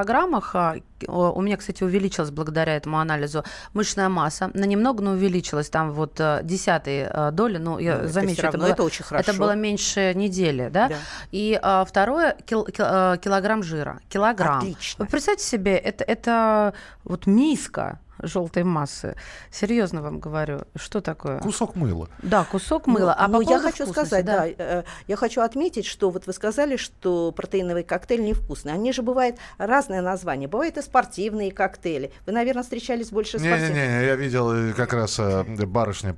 а, 0.56 0.76
к- 0.76 0.82
о, 1.08 1.32
у 1.32 1.42
меня, 1.42 1.58
кстати, 1.58 1.84
увеличилась 1.84 2.32
благодаря 2.32 2.76
этому 2.76 3.00
анализу 3.00 3.44
мышечная 3.74 4.10
масса, 4.10 4.50
на 4.54 4.66
немного, 4.66 5.04
но 5.04 5.12
увеличилась, 5.12 5.70
там 5.70 5.92
вот 5.92 6.20
э, 6.20 6.40
десятые 6.44 7.10
э, 7.14 7.32
доли, 7.32 7.58
ну 7.58 7.78
я 7.80 7.96
Ну, 7.98 8.04
это 8.04 8.08
замечу, 8.14 8.34
всё 8.36 8.44
равно, 8.44 8.60
было, 8.60 8.68
это 8.74 8.84
очень 8.84 9.04
хорошо. 9.06 9.32
это 9.32 9.40
было 9.40 9.56
меньше 9.56 10.14
недели, 10.16 10.70
да? 10.70 10.90
Да. 10.90 10.96
И 11.32 11.60
а, 11.62 11.84
второе 11.86 12.36
кил- 12.46 12.66
кил- 12.66 12.86
э, 12.88 13.18
килограмм 13.22 13.62
жира, 13.64 14.00
килограмм. 14.10 14.60
Отлично. 14.60 15.06
Вы 15.06 15.12
представьте 15.12 15.44
себе, 15.46 15.76
это, 15.76 16.04
это 16.04 16.74
вот 17.04 17.28
миска 17.28 18.00
желтой 18.26 18.64
массы. 18.64 19.16
Серьезно 19.52 20.02
вам 20.02 20.20
говорю, 20.20 20.62
что 20.76 21.02
такое? 21.02 21.40
Кусок 21.40 21.76
мыла. 21.76 22.10
Да, 22.22 22.44
кусок 22.44 22.88
мыла. 22.88 23.16
а 23.18 23.28
но 23.28 23.42
по 23.42 23.50
я 23.50 23.60
хочу 23.60 23.86
сказать, 23.88 24.26
да, 24.26 24.48
э, 24.48 24.84
я 25.08 25.16
хочу 25.16 25.42
отметить, 25.42 25.86
что 25.86 26.10
вот 26.10 26.28
вы 26.28 26.34
сказали, 26.34 26.78
что 26.78 27.32
протеиновый 27.32 27.84
коктейль 27.84 28.24
невкусный. 28.24 28.74
Они 28.74 28.92
же 28.92 29.02
бывают 29.02 29.38
разные 29.58 30.02
названия. 30.02 30.48
Бывают 30.48 30.78
и 30.78 30.82
спортивные 30.82 31.52
коктейли. 31.52 32.12
Вы, 32.26 32.34
наверное, 32.34 32.64
встречались 32.64 33.10
больше 33.10 33.40
с 33.40 33.42
спортивными. 33.42 33.74
Не-не-не, 33.74 34.06
я 34.06 34.16
видел 34.16 34.52
э, 34.52 34.74
как 34.74 34.94
раз 34.94 35.20
э, 35.20 35.44
барышня 35.66 36.16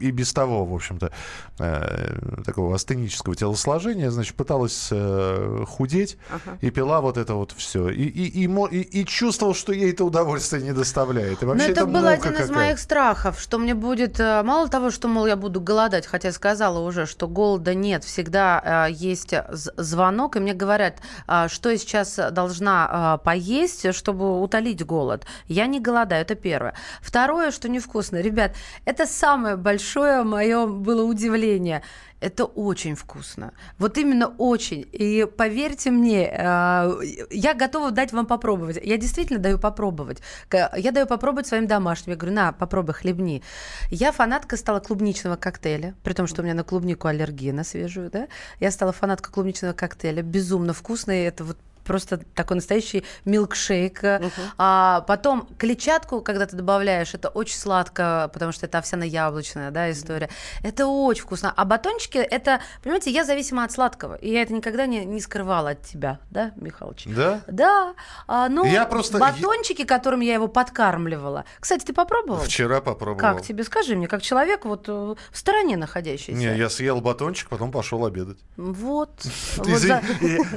и 0.00 0.10
без 0.10 0.32
того, 0.32 0.64
в 0.64 0.74
общем-то, 0.74 1.12
э, 1.58 2.42
такого 2.44 2.74
астенического 2.74 3.34
телосложения, 3.34 4.10
значит, 4.10 4.34
пыталась 4.34 4.88
э, 4.90 5.64
худеть 5.66 6.18
и 6.60 6.70
пила 6.70 7.00
вот 7.00 7.16
это 7.16 7.34
вот 7.34 7.52
все. 7.56 7.88
И, 7.88 8.04
и, 8.04 8.44
и, 8.44 8.48
и, 8.70 9.00
и 9.00 9.04
чувствовал, 9.04 9.54
что 9.54 9.72
ей 9.72 9.92
это 9.92 10.04
удовольствие 10.04 10.62
не 10.62 10.72
доставляет. 10.72 11.42
И 11.42 11.46
Но 11.54 11.58
Вообще 11.58 11.72
это 11.72 11.86
был 11.86 12.06
один 12.06 12.36
из 12.36 12.50
моих 12.50 12.78
страхов, 12.78 13.40
что 13.40 13.58
мне 13.58 13.74
будет 13.74 14.20
э, 14.20 14.42
мало 14.42 14.68
того, 14.68 14.90
что 14.90 15.08
мол 15.08 15.26
я 15.26 15.36
буду 15.36 15.60
голодать, 15.60 16.06
хотя 16.06 16.32
сказала 16.32 16.78
уже, 16.80 17.06
что 17.06 17.28
голода 17.28 17.74
нет, 17.74 18.04
всегда 18.04 18.86
э, 18.88 18.92
есть 18.92 19.34
звонок, 19.50 20.36
и 20.36 20.40
мне 20.40 20.54
говорят, 20.54 20.96
а, 21.26 21.48
что 21.48 21.70
я 21.70 21.78
сейчас 21.78 22.18
должна 22.32 22.88
а, 22.90 23.18
поесть, 23.18 23.94
чтобы 23.94 24.40
утолить 24.40 24.84
голод. 24.84 25.24
Я 25.46 25.66
не 25.66 25.80
голодаю, 25.80 26.22
это 26.22 26.34
первое. 26.34 26.74
Второе, 27.00 27.50
что 27.50 27.68
невкусно, 27.68 28.16
ребят, 28.16 28.52
это 28.84 29.06
самое 29.06 29.56
большое 29.56 30.22
мое 30.22 30.66
было 30.66 31.02
удивление. 31.02 31.82
Это 32.20 32.44
очень 32.44 32.96
вкусно. 32.96 33.52
Вот 33.78 33.96
именно 33.96 34.26
очень. 34.38 34.86
И 34.92 35.26
поверьте 35.36 35.90
мне, 35.90 36.28
э, 36.28 37.00
я 37.30 37.54
готова 37.54 37.92
дать 37.92 38.12
вам 38.12 38.26
попробовать. 38.26 38.78
Я 38.82 38.96
действительно 38.96 39.38
даю 39.38 39.58
попробовать. 39.58 40.18
Я 40.52 40.90
даю 40.90 41.06
попробовать 41.06 41.46
своим 41.46 41.66
домашним. 41.66 42.12
Я 42.12 42.16
говорю, 42.16 42.34
на, 42.34 42.52
попробуй, 42.52 42.94
хлебни. 42.94 43.42
Я 43.90 44.10
фанатка 44.10 44.56
стала 44.56 44.80
клубничного 44.80 45.36
коктейля, 45.36 45.94
при 46.02 46.12
том, 46.12 46.26
что 46.26 46.42
у 46.42 46.44
меня 46.44 46.54
на 46.54 46.64
клубнику 46.64 47.06
аллергия 47.06 47.52
на 47.52 47.62
свежую, 47.62 48.10
да. 48.10 48.26
Я 48.58 48.70
стала 48.72 48.92
фанаткой 48.92 49.32
клубничного 49.32 49.72
коктейля. 49.72 50.22
Безумно 50.22 50.72
вкусный. 50.72 51.24
Это 51.24 51.44
вот 51.44 51.56
просто 51.88 52.18
такой 52.34 52.56
настоящий 52.56 53.04
милкшейк. 53.24 54.00
А 54.58 55.00
потом 55.08 55.48
клетчатку, 55.58 56.20
когда 56.20 56.46
ты 56.46 56.54
добавляешь, 56.54 57.14
это 57.14 57.30
очень 57.30 57.56
сладко, 57.56 58.30
потому 58.32 58.52
что 58.52 58.66
это 58.66 58.78
овсяно-яблочная 58.78 59.70
да, 59.70 59.90
история. 59.90 60.28
Это 60.62 60.86
очень 60.86 61.22
вкусно. 61.22 61.52
А 61.56 61.64
батончики, 61.64 62.18
это, 62.18 62.60
понимаете, 62.82 63.10
я 63.10 63.24
зависима 63.24 63.64
от 63.64 63.72
сладкого. 63.72 64.14
И 64.16 64.30
я 64.30 64.42
это 64.42 64.52
никогда 64.52 64.86
не, 64.86 65.04
не 65.04 65.20
скрывала 65.20 65.70
от 65.70 65.82
тебя, 65.82 66.20
да, 66.30 66.52
Михалыч? 66.56 67.04
Да? 67.06 67.40
Да. 67.48 67.94
А, 68.26 68.48
ну, 68.48 68.64
Я 68.66 68.84
просто- 68.84 69.18
батончики, 69.18 69.84
которым 69.84 70.20
я 70.20 70.34
его 70.34 70.48
подкармливала. 70.48 71.44
Кстати, 71.58 71.86
ты 71.86 71.92
попробовал? 71.94 72.40
Вчера 72.42 72.80
попробовал. 72.80 73.20
Как 73.20 73.42
тебе? 73.42 73.64
Скажи 73.64 73.96
мне, 73.96 74.06
как 74.06 74.20
человек 74.22 74.66
вот 74.66 74.88
э, 74.88 74.92
в 74.92 75.38
стороне 75.38 75.76
находящийся. 75.76 76.38
Не, 76.38 76.56
я 76.58 76.68
съел 76.68 77.00
батончик, 77.00 77.48
потом 77.48 77.72
пошел 77.72 78.04
обедать. 78.04 78.38
Вот. 78.56 79.10
за- 79.56 80.02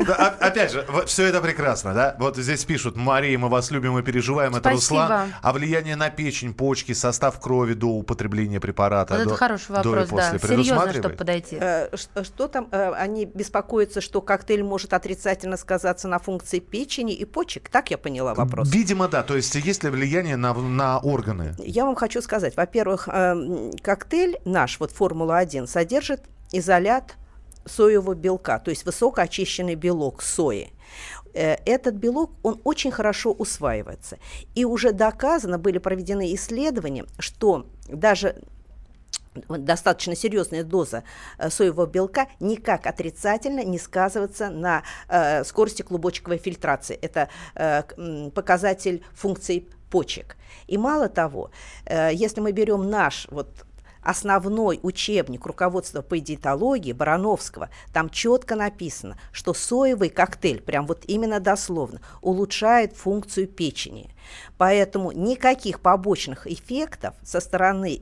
о- 0.10 0.36
Опять 0.42 0.72
же, 0.74 0.86
все 1.06 1.21
это 1.26 1.42
прекрасно, 1.42 1.94
да? 1.94 2.16
Вот 2.20 2.38
здесь 2.38 2.64
пишут, 2.66 2.96
Мария, 2.96 3.38
мы 3.38 3.50
вас 3.50 3.72
любим 3.72 3.98
и 3.98 4.04
переживаем, 4.04 4.52
это 4.52 4.70
Спасибо. 4.70 5.02
Руслан. 5.02 5.34
А 5.42 5.54
влияние 5.54 5.96
на 5.96 6.10
печень, 6.10 6.54
почки, 6.54 6.94
состав 6.94 7.40
крови 7.40 7.74
до 7.74 7.88
употребления 7.88 8.60
препарата? 8.60 9.14
Вот 9.16 9.24
до- 9.24 9.30
это 9.32 9.38
хороший 9.38 9.68
до 9.70 9.82
и 9.82 9.86
вопрос, 9.88 10.10
да. 10.10 10.32
после 10.34 10.40
Серьезно, 10.50 10.94
чтобы 10.94 11.16
подойти. 11.16 11.58
Э, 11.60 11.90
ш- 11.96 12.24
Что 12.24 12.48
там? 12.48 12.68
э, 12.72 12.92
Они 12.94 13.26
беспокоятся, 13.26 14.02
что 14.02 14.22
коктейль 14.22 14.64
может 14.64 14.94
отрицательно 14.94 15.58
сказаться 15.58 16.08
на 16.08 16.20
функции 16.20 16.60
печени 16.60 17.14
и 17.14 17.26
почек. 17.26 17.70
Так 17.70 17.92
я 17.92 17.98
поняла 17.98 18.34
вопрос. 18.34 18.70
Видимо, 18.72 19.08
да. 19.08 19.24
То 19.24 19.36
есть 19.36 19.54
есть 19.56 19.84
ли 19.84 19.90
влияние 19.90 20.36
на, 20.38 20.54
на 20.54 21.00
органы? 21.00 21.56
Я 21.60 21.86
вам 21.86 21.96
хочу 21.96 22.22
сказать, 22.22 22.56
во-первых, 22.58 23.08
эм, 23.08 23.72
коктейль 23.82 24.38
наш, 24.46 24.80
вот 24.80 24.92
Формула-1, 24.92 25.68
содержит 25.68 26.24
изолят 26.52 27.16
соевого 27.66 28.16
белка, 28.16 28.58
то 28.60 28.72
есть 28.72 28.86
высокоочищенный 28.86 29.76
белок 29.76 30.22
сои. 30.22 30.72
Э, 31.34 31.56
Этот 31.66 31.96
белок, 31.96 32.32
он 32.44 32.60
очень 32.64 32.92
хорошо 32.92 33.32
усваивается. 33.32 34.18
И 34.56 34.66
уже 34.66 34.92
доказано, 34.92 35.58
были 35.58 35.78
проведены 35.78 36.34
исследования, 36.34 37.06
что 37.20 37.66
даже 37.88 38.36
вот 39.48 39.64
достаточно 39.64 40.16
серьезная 40.16 40.64
доза 40.64 41.04
э, 41.38 41.50
соевого 41.50 41.86
белка 41.86 42.28
никак 42.40 42.86
отрицательно 42.86 43.64
не 43.64 43.80
сказывается 43.80 44.50
на 44.50 44.84
э, 45.08 45.44
скорости 45.44 45.82
клубочковой 45.84 46.38
фильтрации. 46.38 46.96
Это 46.96 47.30
э, 47.56 47.84
показатель 48.34 49.04
функций 49.14 49.70
почек. 49.90 50.36
И 50.68 50.78
мало 50.78 51.08
того, 51.08 51.52
э, 51.86 52.10
если 52.14 52.42
мы 52.42 52.52
берем 52.52 52.90
наш 52.90 53.28
вот 53.30 53.66
основной 54.04 54.80
учебник 54.84 55.46
руководства 55.46 56.02
по 56.02 56.20
диетологии 56.20 56.94
Барановского, 56.94 57.70
там 57.94 58.10
четко 58.10 58.56
написано, 58.56 59.18
что 59.32 59.54
соевый 59.54 60.10
коктейль, 60.10 60.62
прям 60.62 60.88
вот 60.88 61.04
именно 61.08 61.40
дословно, 61.40 62.02
улучшает 62.22 62.96
функцию 62.96 63.48
печени. 63.48 64.14
Поэтому 64.58 65.12
никаких 65.12 65.80
побочных 65.80 66.48
эффектов 66.48 67.16
со 67.24 67.40
стороны 67.40 68.02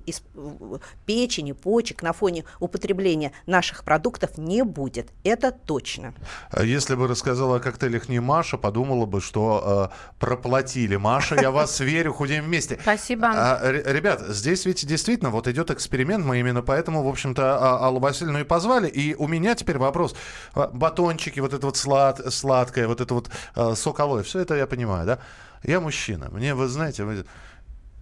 печени, 1.05 1.53
почек 1.53 2.01
на 2.01 2.13
фоне 2.13 2.43
употребления 2.59 3.31
наших 3.45 3.83
продуктов 3.83 4.37
не 4.37 4.63
будет. 4.63 5.09
Это 5.23 5.51
точно. 5.51 6.13
А 6.51 6.63
Если 6.63 6.95
бы 6.95 7.07
рассказала 7.07 7.57
о 7.57 7.59
коктейлях 7.59 8.09
не 8.09 8.19
Маша, 8.19 8.57
подумала 8.57 9.05
бы, 9.05 9.21
что 9.21 9.91
э, 9.91 10.15
проплатили. 10.19 10.95
Маша, 10.97 11.35
я 11.35 11.51
вас 11.51 11.79
верю, 11.79 12.13
худеем 12.13 12.45
вместе. 12.45 12.77
Спасибо. 12.81 13.31
А, 13.33 13.71
ребят, 13.71 14.21
здесь 14.27 14.65
ведь 14.65 14.85
действительно 14.85 15.29
вот 15.29 15.47
идет 15.47 15.71
эксперимент, 15.71 15.88
мы 16.23 16.39
именно 16.39 16.61
поэтому, 16.61 17.03
в 17.03 17.07
общем-то, 17.07 17.57
а- 17.59 17.87
Аллу 17.87 17.99
Васильевну 17.99 18.39
и 18.39 18.43
позвали. 18.43 18.87
И 18.87 19.15
у 19.15 19.27
меня 19.27 19.55
теперь 19.55 19.77
вопрос. 19.77 20.15
А, 20.53 20.67
Батончики, 20.67 21.39
вот 21.39 21.53
это 21.53 21.65
вот 21.65 21.77
слад, 21.77 22.21
сладкое, 22.33 22.87
вот 22.87 23.01
это 23.01 23.13
вот 23.13 23.29
э, 23.55 23.75
сок 23.75 23.99
все 24.23 24.39
это 24.39 24.55
я 24.55 24.67
понимаю, 24.67 25.05
да? 25.05 25.19
Я 25.63 25.79
мужчина, 25.81 26.29
мне, 26.31 26.55
вы 26.55 26.67
знаете, 26.67 27.03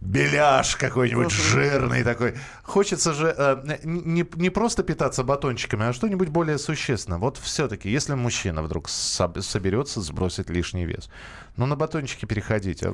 беляш 0.02 0.76
какой-нибудь 0.76 1.32
жирный 1.32 2.04
такой. 2.04 2.36
Хочется 2.64 3.14
же 3.14 3.34
э, 3.38 3.78
не, 3.84 4.26
не 4.36 4.50
просто 4.50 4.84
питаться 4.84 5.24
батончиками, 5.24 5.86
а 5.88 5.94
что-нибудь 5.94 6.30
более 6.30 6.58
существенное. 6.58 7.18
Вот 7.20 7.38
все-таки, 7.38 7.90
если 7.90 8.14
мужчина 8.14 8.62
вдруг 8.62 8.88
соб- 8.88 9.42
соберется 9.42 10.02
сбросить 10.02 10.50
лишний 10.50 10.86
вес, 10.86 11.10
ну 11.56 11.66
на 11.66 11.76
батончики 11.76 12.26
переходить. 12.26 12.84
а, 12.84 12.94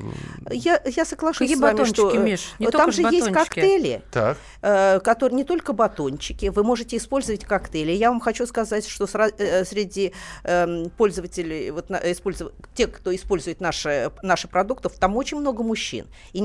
Я, 0.50 0.80
я 0.86 1.04
соглашусь 1.04 1.38
Какие 1.40 1.56
с 1.56 1.60
вами, 1.60 1.72
батончики, 1.72 1.94
что 1.96 2.10
э, 2.14 2.18
Миш? 2.18 2.52
Не 2.58 2.66
э, 2.66 2.70
только 2.70 2.78
там 2.78 2.92
же 2.92 3.02
есть 3.02 3.28
батончики. 3.28 3.32
коктейли, 3.34 4.02
Так. 4.10 4.38
э, 4.62 5.00
которые 5.00 5.36
не 5.36 5.44
только 5.44 5.72
батончики, 5.72 6.46
вы 6.46 6.62
можете 6.64 6.96
использовать 6.96 7.44
коктейли. 7.44 7.92
Я 7.92 8.10
вам 8.10 8.20
хочу 8.20 8.46
сказать, 8.46 8.86
что 8.88 9.04
сра- 9.04 9.34
э, 9.36 9.64
среди 9.64 10.14
эм, 10.44 10.88
пользователей, 10.90 11.70
вот, 11.70 11.90
использов- 11.90 12.52
тех, 12.74 12.90
кто 12.92 13.14
использует 13.14 13.60
наши, 13.60 14.10
наши 14.22 14.48
продукты, 14.48 14.88
там 14.88 15.16
очень 15.16 15.38
много 15.38 15.62
мужчин 15.62 16.06
и 16.32 16.40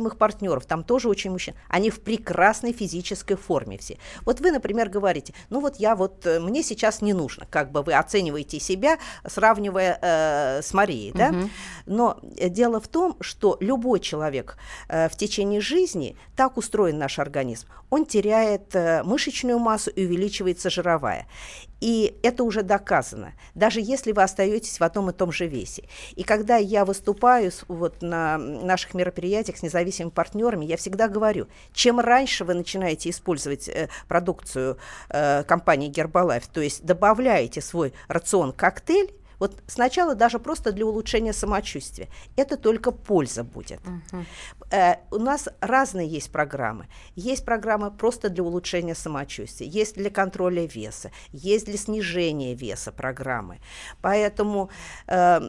независимых 0.00 0.16
партнеров, 0.16 0.66
там 0.66 0.82
тоже 0.84 1.08
очень 1.08 1.30
мужчин. 1.30 1.54
Они 1.68 1.90
в 1.90 2.00
прекрасной 2.00 2.72
физической 2.72 3.36
форме 3.36 3.78
все. 3.78 3.98
Вот 4.24 4.40
вы, 4.40 4.50
например, 4.50 4.88
говорите, 4.88 5.34
ну 5.50 5.60
вот 5.60 5.76
я 5.76 5.94
вот, 5.94 6.26
э, 6.26 6.40
мне 6.40 6.62
сейчас 6.62 7.02
не 7.02 7.12
нужно, 7.12 7.46
как 7.50 7.70
бы 7.70 7.82
вы 7.82 7.94
оцениваете 7.94 8.60
себя, 8.60 8.98
сравнивая 9.26 9.98
э, 10.02 10.62
с 10.62 10.74
Марией, 10.74 11.12
да? 11.12 11.34
Но 11.86 12.18
э, 12.36 12.48
дело 12.48 12.80
в 12.80 12.88
том, 12.88 13.16
что 13.20 13.56
любой 13.60 14.00
человек 14.00 14.56
э, 14.88 15.08
в 15.08 15.16
течение 15.16 15.60
жизни, 15.60 16.16
так 16.36 16.56
устроен 16.56 16.98
наш 16.98 17.18
организм, 17.18 17.66
он 17.90 18.06
теряет 18.06 18.74
э, 18.74 19.02
мышечную 19.04 19.58
массу 19.58 19.90
и 19.90 20.06
увеличивается 20.06 20.70
жировая. 20.70 21.26
И 21.80 22.18
это 22.22 22.44
уже 22.44 22.62
доказано, 22.62 23.32
даже 23.54 23.80
если 23.80 24.12
вы 24.12 24.22
остаетесь 24.22 24.78
в 24.78 24.84
одном 24.84 25.10
и 25.10 25.12
том 25.12 25.32
же 25.32 25.46
весе. 25.46 25.84
И 26.14 26.22
когда 26.22 26.56
я 26.56 26.84
выступаю 26.84 27.50
вот 27.68 28.02
на 28.02 28.36
наших 28.38 28.94
мероприятиях 28.94 29.56
с 29.56 29.62
независимыми 29.62 30.10
партнерами, 30.10 30.66
я 30.66 30.76
всегда 30.76 31.08
говорю, 31.08 31.48
чем 31.72 31.98
раньше 32.00 32.44
вы 32.44 32.54
начинаете 32.54 33.10
использовать 33.10 33.68
э, 33.68 33.88
продукцию 34.08 34.76
э, 35.08 35.42
компании 35.44 35.90
Herbalife, 35.90 36.44
то 36.52 36.60
есть 36.60 36.84
добавляете 36.84 37.60
свой 37.62 37.94
рацион 38.08 38.52
коктейль, 38.52 39.10
вот 39.40 39.62
сначала 39.66 40.14
даже 40.14 40.38
просто 40.38 40.72
для 40.72 40.86
улучшения 40.86 41.32
самочувствия. 41.32 42.08
Это 42.36 42.56
только 42.56 42.92
польза 42.92 43.42
будет. 43.42 43.80
Э, 44.70 44.96
у 45.10 45.18
нас 45.18 45.48
разные 45.60 46.06
есть 46.06 46.30
программы. 46.30 46.86
Есть 47.16 47.44
программы 47.44 47.90
просто 47.90 48.28
для 48.28 48.44
улучшения 48.44 48.94
самочувствия, 48.94 49.66
есть 49.66 49.96
для 49.96 50.10
контроля 50.10 50.66
веса, 50.66 51.10
есть 51.32 51.66
для 51.66 51.78
снижения 51.78 52.54
веса 52.54 52.92
программы. 52.92 53.58
Поэтому 54.00 54.70
э, 55.06 55.40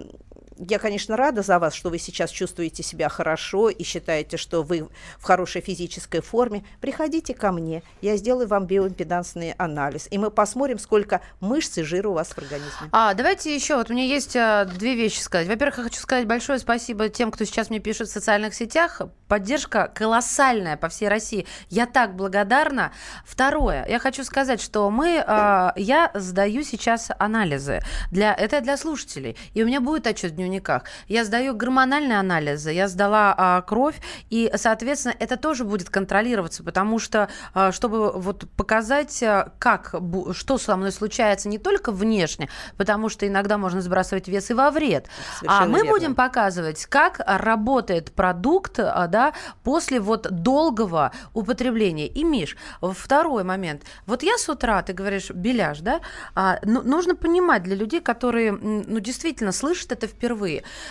я, 0.70 0.80
конечно, 0.80 1.18
рада 1.18 1.42
за 1.42 1.60
вас, 1.60 1.74
что 1.74 1.90
вы 1.90 1.98
сейчас 1.98 2.30
чувствуете 2.30 2.84
себя 2.84 3.10
хорошо 3.10 3.70
и 3.70 3.84
считаете, 3.84 4.38
что 4.38 4.62
вы 4.62 4.88
в 5.18 5.24
хорошей 5.24 5.62
физической 5.62 6.22
форме. 6.22 6.64
Приходите 6.80 7.34
ко 7.34 7.52
мне, 7.52 7.84
я 8.02 8.16
сделаю 8.18 8.48
вам 8.48 8.66
биоимпедансный 8.66 9.54
анализ, 9.58 10.08
и 10.12 10.18
мы 10.18 10.30
посмотрим, 10.30 10.78
сколько 10.78 11.22
мышц 11.40 11.78
и 11.78 11.84
жира 11.84 12.10
у 12.10 12.14
вас 12.14 12.30
в 12.30 12.38
организме. 12.38 12.90
А, 12.92 13.14
давайте 13.14 13.54
еще, 13.56 13.76
вот 13.76 13.90
у 13.90 13.94
меня 13.94 14.06
есть 14.06 14.36
а, 14.36 14.66
две 14.66 14.96
вещи 14.96 15.20
сказать. 15.20 15.48
Во-первых, 15.48 15.80
я 15.80 15.84
хочу 15.86 16.00
сказать 16.00 16.28
большое 16.28 16.60
спасибо 16.60 17.10
тем, 17.10 17.32
кто 17.32 17.46
сейчас 17.46 17.70
мне 17.70 17.80
пишет 17.80 18.10
в 18.10 18.12
социальных 18.12 18.54
сетях. 18.54 19.02
Поддержка 19.28 19.92
колоссальная 19.94 20.78
по 20.78 20.90
всей 20.90 21.08
России. 21.08 21.48
Я 21.70 21.86
так 21.86 22.16
благодарна. 22.16 22.92
Второе, 23.26 23.86
я 23.88 24.00
хочу 24.00 24.24
сказать, 24.24 24.62
что 24.62 24.90
мы, 24.92 25.24
а, 25.26 25.74
я 25.76 26.12
сдаю 26.14 26.64
сейчас 26.64 27.10
анализы. 27.18 27.82
Для, 28.12 28.34
это 28.34 28.62
для 28.62 28.78
слушателей. 28.78 29.38
И 29.54 29.64
у 29.64 29.66
меня 29.66 29.82
будет 29.82 30.06
отчет 30.06 30.31
дневниках. 30.32 30.84
Я 31.08 31.26
сдаю 31.26 31.56
гормональные 31.56 32.20
анализы, 32.20 32.72
я 32.72 32.88
сдала 32.88 33.34
а, 33.38 33.62
кровь, 33.62 33.96
и, 34.30 34.52
соответственно, 34.56 35.16
это 35.20 35.38
тоже 35.38 35.66
будет 35.66 35.90
контролироваться, 35.90 36.64
потому 36.64 37.00
что, 37.00 37.30
а, 37.54 37.72
чтобы 37.72 38.12
вот 38.12 38.50
показать, 38.56 39.22
а, 39.24 39.52
как, 39.60 39.96
что 40.34 40.58
со 40.58 40.76
мной 40.76 40.92
случается 40.92 41.50
не 41.50 41.58
только 41.58 41.92
внешне, 41.92 42.50
потому 42.78 43.10
что 43.10 43.28
иногда 43.28 43.58
можно 43.58 43.82
сбрасывать 43.82 44.28
вес 44.28 44.50
и 44.52 44.54
во 44.54 44.72
вред, 44.72 45.08
а 45.08 45.40
Совершенно 45.40 45.72
мы 45.72 45.78
верно. 45.80 45.92
будем 45.92 46.16
показывать, 46.16 46.86
как 46.86 47.22
работает 47.26 48.12
продукт, 48.12 48.80
а, 48.80 49.08
да, 49.08 49.34
после 49.64 50.00
вот 50.00 50.28
долгого 50.32 51.12
употребления. 51.34 52.08
И, 52.08 52.24
Миш, 52.24 52.58
второй 52.82 53.44
момент. 53.44 53.84
Вот 54.06 54.24
я 54.24 54.38
с 54.38 54.48
утра, 54.50 54.82
ты 54.84 54.94
говоришь, 54.94 55.30
беляш, 55.30 55.80
да, 55.80 56.02
а, 56.36 56.60
ну, 56.64 56.82
нужно 56.82 57.16
понимать 57.16 57.64
для 57.64 57.76
людей, 57.76 58.02
которые, 58.02 58.52
ну, 58.52 59.00
действительно 59.00 59.52
слышат 59.52 59.92
это 59.92 60.08
впервые. 60.08 60.21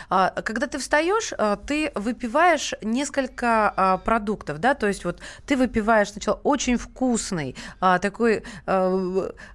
А, 0.09 0.31
когда 0.43 0.67
ты 0.67 0.79
встаешь, 0.79 1.33
а, 1.37 1.57
ты 1.57 1.93
выпиваешь 1.95 2.75
несколько 2.83 3.73
а, 3.77 3.99
продуктов, 3.99 4.59
да, 4.59 4.75
то 4.75 4.87
есть 4.87 5.05
вот 5.05 5.21
ты 5.47 5.57
выпиваешь 5.57 6.13
сначала 6.13 6.41
очень 6.43 6.77
вкусный 6.77 7.57
такой 7.81 8.45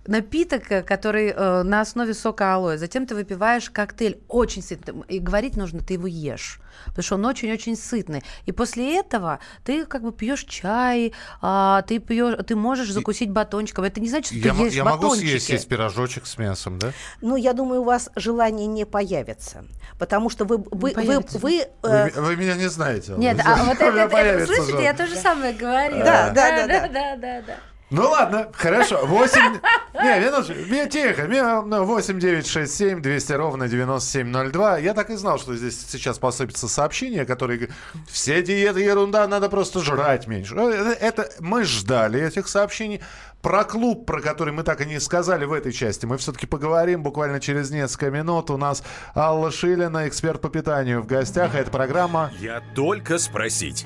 напиток, 0.05 0.85
который 0.85 1.33
на 1.33 1.81
основе 1.81 2.13
сока 2.13 2.55
алоэ, 2.55 2.77
затем 2.77 3.05
ты 3.05 3.15
выпиваешь 3.15 3.69
коктейль 3.69 4.19
очень 4.27 4.61
сытный, 4.61 5.03
и 5.07 5.19
говорить 5.19 5.57
нужно, 5.57 5.81
ты 5.81 5.93
его 5.93 6.07
ешь, 6.07 6.59
потому 6.87 7.03
что 7.03 7.15
он 7.15 7.25
очень-очень 7.25 7.75
сытный, 7.75 8.23
и 8.45 8.51
после 8.51 8.99
этого 8.99 9.39
ты 9.63 9.85
как 9.85 10.01
бы 10.03 10.11
пьешь 10.11 10.43
чай, 10.45 11.13
а, 11.41 11.81
ты 11.83 11.99
пьешь, 11.99 12.35
ты 12.45 12.55
можешь 12.55 12.91
закусить 12.91 13.29
батончиком, 13.29 13.83
это 13.85 13.99
не 13.99 14.09
значит, 14.09 14.27
что 14.27 14.35
Я, 14.47 14.53
ты 14.53 14.61
ешь 14.63 14.73
я 14.73 14.83
могу 14.83 15.03
батончики. 15.03 15.27
съесть 15.27 15.49
есть 15.49 15.67
пирожочек 15.67 16.25
с 16.25 16.37
мясом, 16.37 16.79
да? 16.79 16.91
Ну, 17.21 17.35
я 17.35 17.53
думаю, 17.53 17.81
у 17.81 17.85
вас 17.85 18.09
желание 18.15 18.67
не 18.67 18.85
появится, 18.85 19.65
потому 19.99 20.29
что 20.29 20.45
вы, 20.45 20.57
вы, 20.57 20.65
вы, 20.71 20.91
появится. 20.91 21.39
вы, 21.39 21.61
э, 21.83 22.09
Вы, 22.15 22.21
вы 22.21 22.35
меня 22.35 22.55
не 22.55 22.69
знаете. 22.69 23.13
Нет, 23.17 23.37
Вы 23.37 23.43
а 23.45 23.63
вот 23.63 23.75
это, 23.75 23.85
это- 23.97 24.09
появится 24.09 24.53
слышите, 24.53 24.77
же. 24.77 24.83
я 24.83 24.93
то 24.93 25.07
же 25.07 25.15
самое 25.15 25.53
говорила. 25.53 26.03
Да, 26.03 26.29
да, 26.31 26.33
да, 26.33 26.67
да, 26.67 26.67
да. 26.67 26.87
да, 26.87 27.15
да, 27.17 27.41
да. 27.41 27.55
Ну 27.91 28.09
ладно, 28.09 28.47
хорошо. 28.53 29.05
8... 29.05 29.59
Не, 30.03 30.19
минуточку. 30.19 30.53
Ми- 30.69 30.87
Тихо. 30.87 31.21
Ми- 31.27 31.63
ну, 31.67 31.85
8 31.85 32.19
9 32.19 32.47
6 32.47 32.73
7 32.75 33.01
200 33.01 33.33
ровно 33.33 33.67
9702. 33.67 34.79
Я 34.79 34.93
так 34.93 35.09
и 35.09 35.15
знал, 35.15 35.37
что 35.39 35.55
здесь 35.55 35.85
сейчас 35.89 36.17
посыпятся 36.19 36.67
сообщения, 36.67 37.25
которые 37.25 37.69
все 38.07 38.41
диеты 38.41 38.81
ерунда, 38.81 39.27
надо 39.27 39.49
просто 39.49 39.79
жрать 39.81 40.27
меньше. 40.27 40.55
Ну, 40.55 40.69
Это, 40.69 40.89
это- 40.89 41.29
мы 41.39 41.63
ждали 41.63 42.19
этих 42.21 42.47
сообщений. 42.47 43.01
Про 43.41 43.63
клуб, 43.63 44.07
про 44.07 44.21
который 44.21 44.51
мы 44.53 44.63
так 44.63 44.81
и 44.81 44.85
не 44.85 44.99
сказали 44.99 45.45
в 45.45 45.53
этой 45.53 45.71
части, 45.71 46.07
мы 46.07 46.17
все-таки 46.17 46.47
поговорим 46.47 47.03
буквально 47.03 47.39
через 47.39 47.69
несколько 47.69 48.09
минут. 48.09 48.49
У 48.49 48.57
нас 48.57 48.83
Алла 49.15 49.51
Шилина, 49.51 50.07
эксперт 50.07 50.41
по 50.41 50.49
питанию 50.49 51.03
в 51.03 51.05
гостях. 51.05 51.53
Это 51.53 51.69
программа 51.69 52.31
Я 52.39 52.61
только 52.73 53.19
спросить. 53.19 53.85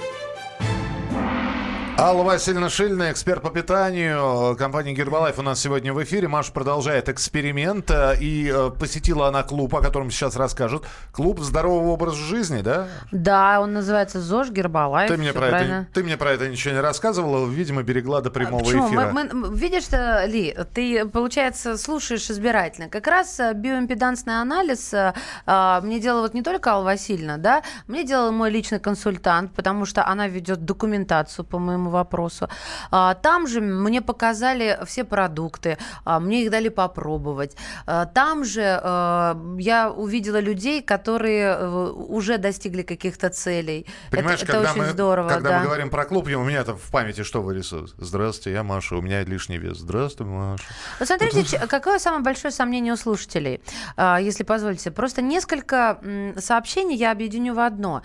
Алла 2.01 2.23
Васильевна 2.23 2.69
Шильна, 2.71 3.11
эксперт 3.11 3.43
по 3.43 3.51
питанию 3.51 4.55
компании 4.57 4.91
Гербалайф 4.95 5.37
у 5.37 5.43
нас 5.43 5.59
сегодня 5.61 5.93
в 5.93 6.01
эфире. 6.03 6.27
Маша 6.27 6.51
продолжает 6.51 7.09
эксперимент. 7.09 7.91
э, 7.91 8.15
И 8.19 8.51
э, 8.51 8.71
посетила 8.71 9.27
она 9.27 9.43
клуб, 9.43 9.75
о 9.75 9.81
котором 9.81 10.09
сейчас 10.09 10.35
расскажут. 10.35 10.85
Клуб 11.11 11.39
здорового 11.41 11.89
образа 11.91 12.15
жизни, 12.17 12.61
да? 12.63 12.87
Да, 13.11 13.59
он 13.61 13.73
называется 13.73 14.19
ЗОЖ 14.19 14.49
Гербалайф. 14.49 15.11
Ты 15.11 15.17
мне, 15.17 15.31
про 15.31 15.45
это, 15.49 15.87
ты 15.93 16.03
мне 16.03 16.17
про 16.17 16.31
это 16.31 16.49
ничего 16.49 16.73
не 16.73 16.79
рассказывала. 16.79 17.47
Видимо, 17.47 17.83
берегла 17.83 18.21
до 18.21 18.31
прямого 18.31 18.63
Почему? 18.63 18.87
эфира. 18.87 19.11
Мы- 19.13 19.29
мы- 19.31 19.55
видишь, 19.55 19.83
что, 19.83 20.25
Ли, 20.25 20.57
ты, 20.73 21.05
получается, 21.05 21.77
слушаешь 21.77 22.31
избирательно. 22.31 22.89
Как 22.89 23.05
раз 23.05 23.39
э, 23.39 23.53
биоимпедансный 23.53 24.41
анализ 24.41 24.91
э, 24.95 25.13
а, 25.45 25.79
мне 25.81 25.99
делала 25.99 26.21
вот 26.21 26.33
не 26.33 26.41
только 26.41 26.71
Алла 26.71 26.83
Васильевна, 26.85 27.37
да, 27.37 27.61
мне 27.85 28.03
делал 28.03 28.31
мой 28.31 28.49
личный 28.49 28.79
консультант, 28.79 29.53
потому 29.53 29.85
что 29.85 30.03
она 30.07 30.27
ведет 30.27 30.65
документацию 30.65 31.45
по 31.45 31.59
моему 31.59 31.90
вопросу. 31.91 32.49
А, 32.91 33.13
Там 33.15 33.47
же 33.47 33.61
мне 33.61 34.01
показали 34.01 34.79
все 34.85 35.03
продукты, 35.03 35.77
а, 36.05 36.19
мне 36.19 36.43
их 36.43 36.51
дали 36.51 36.69
попробовать. 36.69 37.55
А, 37.85 38.05
Там 38.05 38.43
же 38.45 38.61
э, 38.61 39.35
я 39.59 39.91
увидела 39.91 40.39
людей, 40.39 40.81
которые 40.81 41.55
э, 41.57 41.67
уже 41.91 42.37
достигли 42.37 42.81
каких-то 42.83 43.29
целей. 43.29 43.85
Это- 44.07 44.17
Понимаешь, 44.17 44.43
это, 44.43 44.51
когда, 44.53 44.71
очень 44.71 44.81
мы, 44.81 44.89
здорово, 44.89 45.29
когда 45.29 45.49
да. 45.49 45.59
мы 45.59 45.65
говорим 45.65 45.89
про 45.89 46.05
клуб, 46.05 46.27
у 46.27 46.43
меня 46.43 46.63
там 46.63 46.77
в 46.77 46.91
памяти 46.91 47.23
что 47.23 47.41
вырисуется? 47.41 47.95
Здравствуйте, 47.97 48.53
я 48.53 48.63
Маша, 48.63 48.95
у 48.95 49.01
меня 49.01 49.23
лишний 49.23 49.57
вес. 49.57 49.77
Здравствуй, 49.77 50.27
Маша. 50.27 50.63
Вот 50.99 51.07
смотрите, 51.07 51.43
ч- 51.43 51.67
какое 51.67 51.99
самое 51.99 52.23
большое 52.23 52.51
сомнение 52.51 52.93
у 52.93 52.97
слушателей, 52.97 53.61
если 53.97 54.43
позволите. 54.43 54.91
Просто 54.91 55.21
несколько 55.21 55.99
сообщений 56.37 56.95
я 56.95 57.11
объединю 57.11 57.53
в 57.53 57.59
одно. 57.59 58.01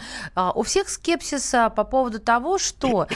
У 0.54 0.62
всех 0.62 0.88
скепсис 0.88 1.54
а, 1.54 1.70
по 1.70 1.84
поводу 1.84 2.18
того, 2.18 2.58
что 2.58 3.06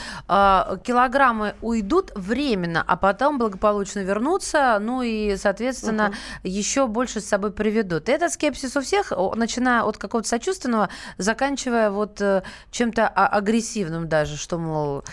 килограммы 0.84 1.54
уйдут 1.60 2.12
временно, 2.14 2.84
а 2.86 2.96
потом 2.96 3.38
благополучно 3.38 4.00
вернутся, 4.00 4.78
ну 4.80 5.02
и, 5.02 5.36
соответственно, 5.36 6.12
еще 6.42 6.86
больше 6.86 7.20
с 7.20 7.28
собой 7.28 7.52
приведут. 7.52 8.08
И 8.08 8.12
этот 8.12 8.32
скепсис 8.32 8.76
у 8.76 8.80
всех, 8.80 9.12
начиная 9.34 9.82
от 9.82 9.98
какого-то 9.98 10.28
сочувственного, 10.28 10.88
заканчивая 11.18 11.90
вот 11.90 12.20
э, 12.20 12.42
чем-то 12.70 13.08
а- 13.08 13.26
агрессивным 13.28 14.08
даже, 14.08 14.36
что, 14.36 14.58
мол, 14.58 15.04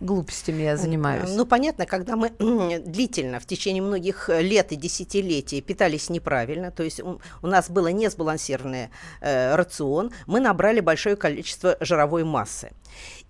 глупостями 0.00 0.62
я 0.62 0.76
занимаюсь. 0.76 1.30
Ну, 1.34 1.46
понятно, 1.46 1.86
когда 1.86 2.16
мы 2.16 2.30
длительно, 2.30 3.40
в 3.40 3.46
течение 3.46 3.82
многих 3.82 4.28
э, 4.28 4.42
лет 4.42 4.72
и 4.72 4.76
десятилетий 4.76 5.60
питались 5.60 6.10
неправильно, 6.10 6.70
то 6.70 6.82
есть 6.82 7.00
у, 7.00 7.46
нас 7.46 7.70
было 7.70 7.88
несбалансированный 7.88 8.90
э, 9.20 9.54
рацион, 9.54 10.10
мы 10.26 10.40
набрали 10.40 10.80
большое 10.80 11.16
количество 11.16 11.76
жировой 11.80 12.24
массы. 12.24 12.72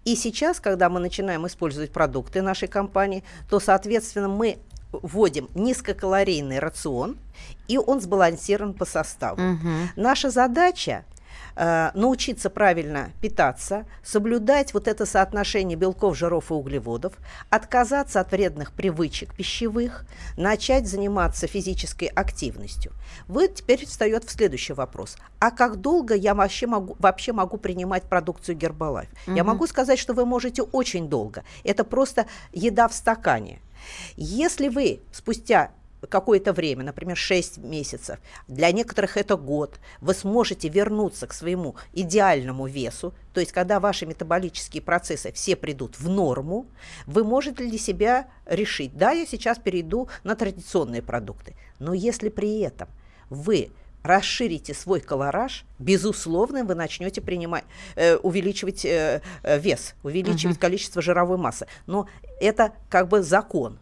И 0.05 0.17
сейчас, 0.17 0.61
когда 0.61 0.89
мы 0.89 1.01
начинаем 1.01 1.47
использовать 1.47 1.91
продукты 1.93 2.43
нашей 2.43 2.69
компании, 2.69 3.25
то, 3.49 3.61
соответственно, 3.61 4.29
мы 4.29 4.59
вводим 4.93 5.49
низкокалорийный 5.55 6.59
рацион, 6.59 7.17
и 7.69 7.79
он 7.79 8.01
сбалансирован 8.01 8.75
по 8.75 8.85
составу. 8.85 9.41
Мгм. 9.41 9.91
Наша 9.97 10.31
задача 10.31 11.05
э, 11.57 11.91
научиться 11.95 12.51
правильно 12.51 13.11
питаться, 13.21 13.87
соблюдать 14.03 14.75
вот 14.75 14.89
это 14.89 15.07
соотношение 15.07 15.77
белков, 15.77 16.17
жиров 16.17 16.51
и 16.51 16.55
углеводов, 16.55 17.15
отказаться 17.51 18.21
от 18.21 18.33
вредных 18.33 18.73
привычек 18.73 19.35
пищевых, 19.35 20.05
начать 20.37 20.87
заниматься 20.87 21.47
физической 21.47 22.07
активностью. 22.07 22.93
Вот 23.29 23.55
теперь 23.55 23.87
встает 23.87 24.25
в 24.25 24.31
следующий 24.31 24.73
вопрос. 24.73 25.17
А 25.39 25.51
как 25.51 25.77
долго 25.77 26.15
я 26.15 26.35
вообще 26.35 26.67
могу, 26.67 26.97
вообще 26.99 27.33
могу 27.33 27.57
принимать 27.57 28.05
продукцию 28.05 28.57
Гербалайф? 28.57 29.09
Я 29.27 29.43
Мгм. 29.45 29.47
могу 29.53 29.67
сказать, 29.67 29.99
что 29.99 30.15
вы 30.15 30.27
можете 30.27 30.63
очень 30.63 31.09
долго. 31.09 31.45
Это 31.65 31.85
просто 31.85 32.27
еда 32.53 32.89
в 32.89 32.95
стакане. 32.95 33.61
Если 34.17 34.69
вы 34.69 35.01
спустя 35.13 35.71
какое-то 36.09 36.53
время, 36.53 36.85
например, 36.85 37.17
6 37.17 37.59
месяцев, 37.59 38.19
для 38.49 38.73
некоторых 38.73 39.17
это 39.17 39.37
год, 39.37 39.79
вы 40.01 40.15
сможете 40.15 40.69
вернуться 40.69 41.27
к 41.27 41.33
своему 41.33 41.77
идеальному 41.93 42.67
весу, 42.67 43.15
то 43.33 43.41
есть 43.41 43.53
когда 43.53 43.81
ваши 43.81 44.07
метаболические 44.07 44.83
процессы 44.83 45.33
все 45.33 45.57
придут 45.57 45.99
в 45.99 46.09
норму, 46.09 46.67
вы 47.07 47.25
можете 47.25 47.67
для 47.67 47.79
себя 47.79 48.29
решить, 48.47 48.97
да, 48.97 49.13
я 49.13 49.27
сейчас 49.27 49.59
перейду 49.59 50.09
на 50.23 50.35
традиционные 50.35 51.03
продукты, 51.03 51.55
но 51.79 51.95
если 51.95 52.29
при 52.29 52.61
этом 52.61 52.89
вы 53.31 53.71
расширите 54.05 54.75
свой 54.75 55.01
колораж, 55.01 55.65
безусловно, 55.79 56.63
вы 56.65 56.75
начнете 56.75 57.21
принимать, 57.23 57.65
э, 57.97 58.17
увеличивать 58.17 58.85
э, 58.85 59.23
э, 59.43 59.59
вес, 59.59 59.95
увеличивать 60.03 60.59
количество 60.59 61.01
жировой 61.01 61.39
массы. 61.39 61.67
Но 61.87 62.07
это 62.39 62.75
как 62.91 63.09
бы 63.09 63.23
закон. 63.23 63.79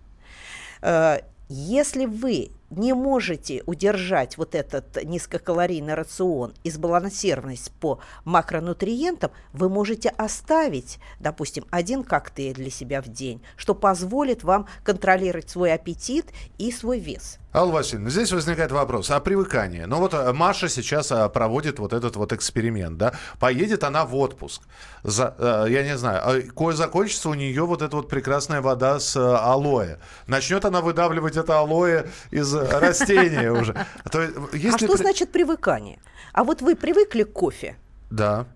Э, 0.81 1.19
если 1.53 2.07
вы 2.07 2.51
не 2.71 2.95
можете 2.95 3.63
удержать 3.67 4.39
вот 4.39 4.55
этот 4.55 5.05
низкокалорийный 5.05 5.93
рацион 5.93 6.55
и 6.65 6.71
сбалансированность 6.71 7.73
по 7.73 8.01
макронутриентам, 8.25 9.31
вы 9.53 9.69
можете 9.69 10.09
оставить, 10.09 10.99
допустим, 11.21 11.67
один 11.71 12.05
коктейль 12.05 12.55
для 12.55 12.71
себя 12.71 13.03
в 13.03 13.09
день, 13.09 13.43
что 13.57 13.75
позволит 13.75 14.45
вам 14.45 14.67
контролировать 14.83 15.51
свой 15.51 15.75
аппетит 15.75 16.27
и 16.57 16.73
свой 16.73 16.99
вес. 16.99 17.39
Алла 17.55 17.71
Васильевна, 17.71 18.09
здесь 18.09 18.33
возникает 18.33 18.73
вопрос 18.73 19.11
о 19.11 19.21
привыкании. 19.21 19.83
Ну 19.83 19.99
вот 19.99 20.15
э, 20.15 20.33
Маша 20.33 20.71
сейчас 20.71 21.13
э, 21.13 21.29
проводит 21.29 21.79
вот 21.79 21.93
этот 21.93 22.17
вот 22.17 22.33
эксперимент, 22.33 22.97
да. 22.97 23.13
Поедет 23.39 23.85
она 23.85 24.07
в 24.07 24.17
отпуск. 24.17 24.63
За, 25.03 25.35
э, 25.39 25.67
я 25.69 25.83
не 25.83 25.99
знаю, 25.99 26.23
а 26.25 26.41
кое 26.41 26.75
закончится 26.75 27.29
у 27.29 27.35
нее 27.35 27.67
вот 27.67 27.83
эта 27.83 27.95
вот 27.95 28.09
прекрасная 28.09 28.63
вода 28.63 28.99
с 28.99 29.17
алоэ. 29.17 29.99
Начнет 30.27 30.65
она 30.65 30.81
выдавливать 30.81 31.37
это 31.37 31.59
алоэ 31.59 32.07
из 32.31 32.55
растения 32.55 33.53
уже. 33.53 33.75
А 34.05 34.79
что 34.79 34.97
значит 34.97 35.31
привыкание? 35.31 35.99
А 36.33 36.45
вот 36.45 36.63
вы 36.63 36.75
привыкли 36.75 37.25
к 37.25 37.35
кофе, 37.35 37.77
Да. 38.13 38.47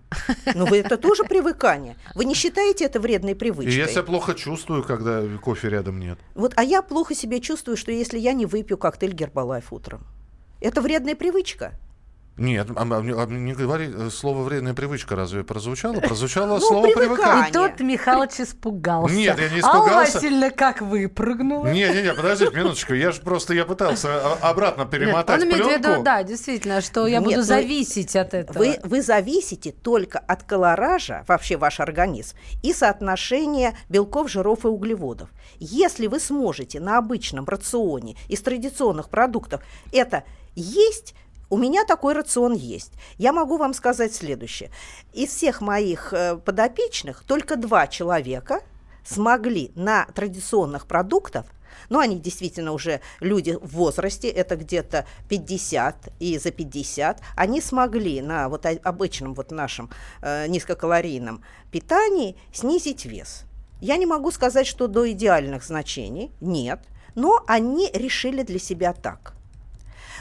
но 0.53 0.65
вы 0.65 0.77
это 0.77 0.97
тоже 0.97 1.23
привыкание. 1.23 1.95
Вы 2.13 2.25
не 2.25 2.35
считаете 2.35 2.85
это 2.85 2.99
вредной 2.99 3.31
И 3.31 3.35
привычкой? 3.35 3.75
я 3.75 3.87
себя 3.87 4.03
плохо 4.03 4.35
чувствую, 4.35 4.83
когда 4.83 5.23
кофе 5.41 5.69
рядом 5.69 5.99
нет. 5.99 6.19
Вот, 6.35 6.53
а 6.55 6.63
я 6.63 6.83
плохо 6.83 7.15
себя 7.15 7.39
чувствую, 7.39 7.75
что 7.75 7.91
если 7.91 8.19
я 8.19 8.33
не 8.33 8.45
выпью 8.45 8.77
коктейль 8.77 9.13
Гербалайф 9.13 9.73
утром. 9.73 10.05
Это 10.61 10.79
вредная 10.81 11.15
привычка. 11.15 11.71
Нет, 12.37 12.67
а, 12.75 12.81
а, 12.81 12.97
а 12.99 13.25
не 13.25 13.53
говори, 13.53 13.91
э, 13.91 14.09
слово 14.11 14.43
вредная 14.43 14.75
привычка 14.75 15.15
разве 15.15 15.43
прозвучало? 15.43 15.99
Прозвучало 15.99 16.59
Ну, 16.59 16.59
слово 16.59 16.87
привыкание. 16.93 17.45
привыкание. 17.45 17.49
И 17.49 17.51
тут 17.77 17.79
Михалыч 17.79 18.39
испугался. 18.39 19.15
Нет, 19.15 19.39
я 19.39 19.49
не 19.49 19.61
Алла 19.61 19.87
испугался. 19.87 20.13
Васильевна 20.17 20.49
как 20.51 20.81
выпрыгнула. 20.81 21.67
Не-не-не, 21.67 22.13
подождите 22.13 22.55
минуточку. 22.55 22.93
Я 22.93 23.11
же 23.11 23.21
просто 23.21 23.55
я 23.55 23.65
пытался 23.65 24.09
а- 24.09 24.49
обратно 24.51 24.81
Нет, 24.81 24.91
перемотать 24.91 25.43
в 25.43 25.47
пленку. 25.49 25.69
виду, 25.69 26.03
да, 26.03 26.21
действительно, 26.21 26.81
что 26.81 27.07
я 27.07 27.17
Нет, 27.17 27.25
буду 27.25 27.41
зависеть 27.41 28.15
от 28.15 28.35
этого. 28.35 28.59
Вы, 28.59 28.79
вы 28.83 29.01
зависите 29.01 29.71
только 29.71 30.19
от 30.19 30.43
колоража, 30.43 31.23
вообще 31.27 31.57
ваш 31.57 31.79
организм, 31.79 32.37
и 32.61 32.71
соотношения 32.71 33.75
белков, 33.89 34.29
жиров 34.29 34.63
и 34.65 34.67
углеводов. 34.67 35.29
Если 35.57 36.05
вы 36.05 36.19
сможете 36.19 36.79
на 36.79 36.99
обычном 36.99 37.45
рационе 37.45 38.15
из 38.27 38.41
традиционных 38.41 39.09
продуктов 39.09 39.63
это 39.91 40.23
есть, 40.55 41.15
у 41.49 41.57
меня 41.57 41.85
такой 41.85 42.13
рацион 42.13 42.53
есть. 42.53 42.93
Я 43.17 43.33
могу 43.33 43.57
вам 43.57 43.73
сказать 43.73 44.13
следующее. 44.13 44.69
Из 45.13 45.29
всех 45.29 45.61
моих 45.61 46.13
э, 46.13 46.37
подопечных 46.37 47.23
только 47.23 47.55
два 47.55 47.87
человека 47.87 48.61
смогли 49.05 49.71
на 49.75 50.05
традиционных 50.07 50.87
продуктах 50.87 51.45
но 51.89 51.99
они 51.99 52.19
действительно 52.19 52.71
уже 52.71 53.01
люди 53.19 53.57
в 53.61 53.75
возрасте, 53.75 54.29
это 54.29 54.55
где-то 54.55 55.05
50 55.29 56.09
и 56.19 56.37
за 56.37 56.51
50, 56.51 57.21
они 57.35 57.61
смогли 57.61 58.21
на 58.21 58.49
вот 58.49 58.65
обычном 58.65 59.33
вот 59.33 59.51
нашем 59.51 59.89
э, 60.21 60.47
низкокалорийном 60.47 61.43
питании 61.71 62.35
снизить 62.53 63.05
вес. 63.05 63.43
Я 63.79 63.97
не 63.97 64.05
могу 64.05 64.31
сказать, 64.31 64.67
что 64.67 64.87
до 64.87 65.09
идеальных 65.11 65.63
значений, 65.63 66.31
нет, 66.41 66.79
но 67.15 67.43
они 67.47 67.89
решили 67.93 68.43
для 68.43 68.59
себя 68.59 68.93
так. 68.93 69.36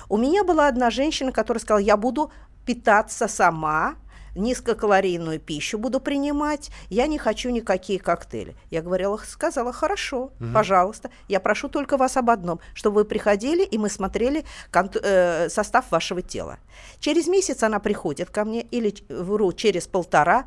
У 0.08 0.16
меня 0.16 0.44
была 0.44 0.68
одна 0.68 0.90
женщина, 0.90 1.32
которая 1.32 1.60
сказала, 1.60 1.80
я 1.80 1.96
буду 1.96 2.30
питаться 2.64 3.28
сама, 3.28 3.96
низкокалорийную 4.36 5.40
пищу 5.40 5.78
буду 5.78 5.98
принимать, 6.00 6.70
я 6.90 7.06
не 7.06 7.18
хочу 7.18 7.50
никакие 7.50 7.98
коктейли. 7.98 8.54
Я 8.70 8.82
говорила, 8.82 9.16
сказала, 9.16 9.72
хорошо, 9.72 10.30
пожалуйста, 10.52 11.10
я 11.28 11.40
прошу 11.40 11.68
только 11.68 11.96
вас 11.96 12.16
об 12.16 12.30
одном, 12.30 12.60
чтобы 12.74 12.96
вы 12.96 13.04
приходили, 13.04 13.64
и 13.64 13.78
мы 13.78 13.88
смотрели 13.88 14.44
э, 14.72 15.48
состав 15.48 15.90
вашего 15.90 16.22
тела. 16.22 16.58
Через 17.00 17.26
месяц 17.26 17.62
она 17.62 17.80
приходит 17.80 18.30
ко 18.30 18.44
мне, 18.44 18.62
или, 18.62 18.94
вру, 19.08 19.52
через 19.52 19.86
полтора, 19.86 20.44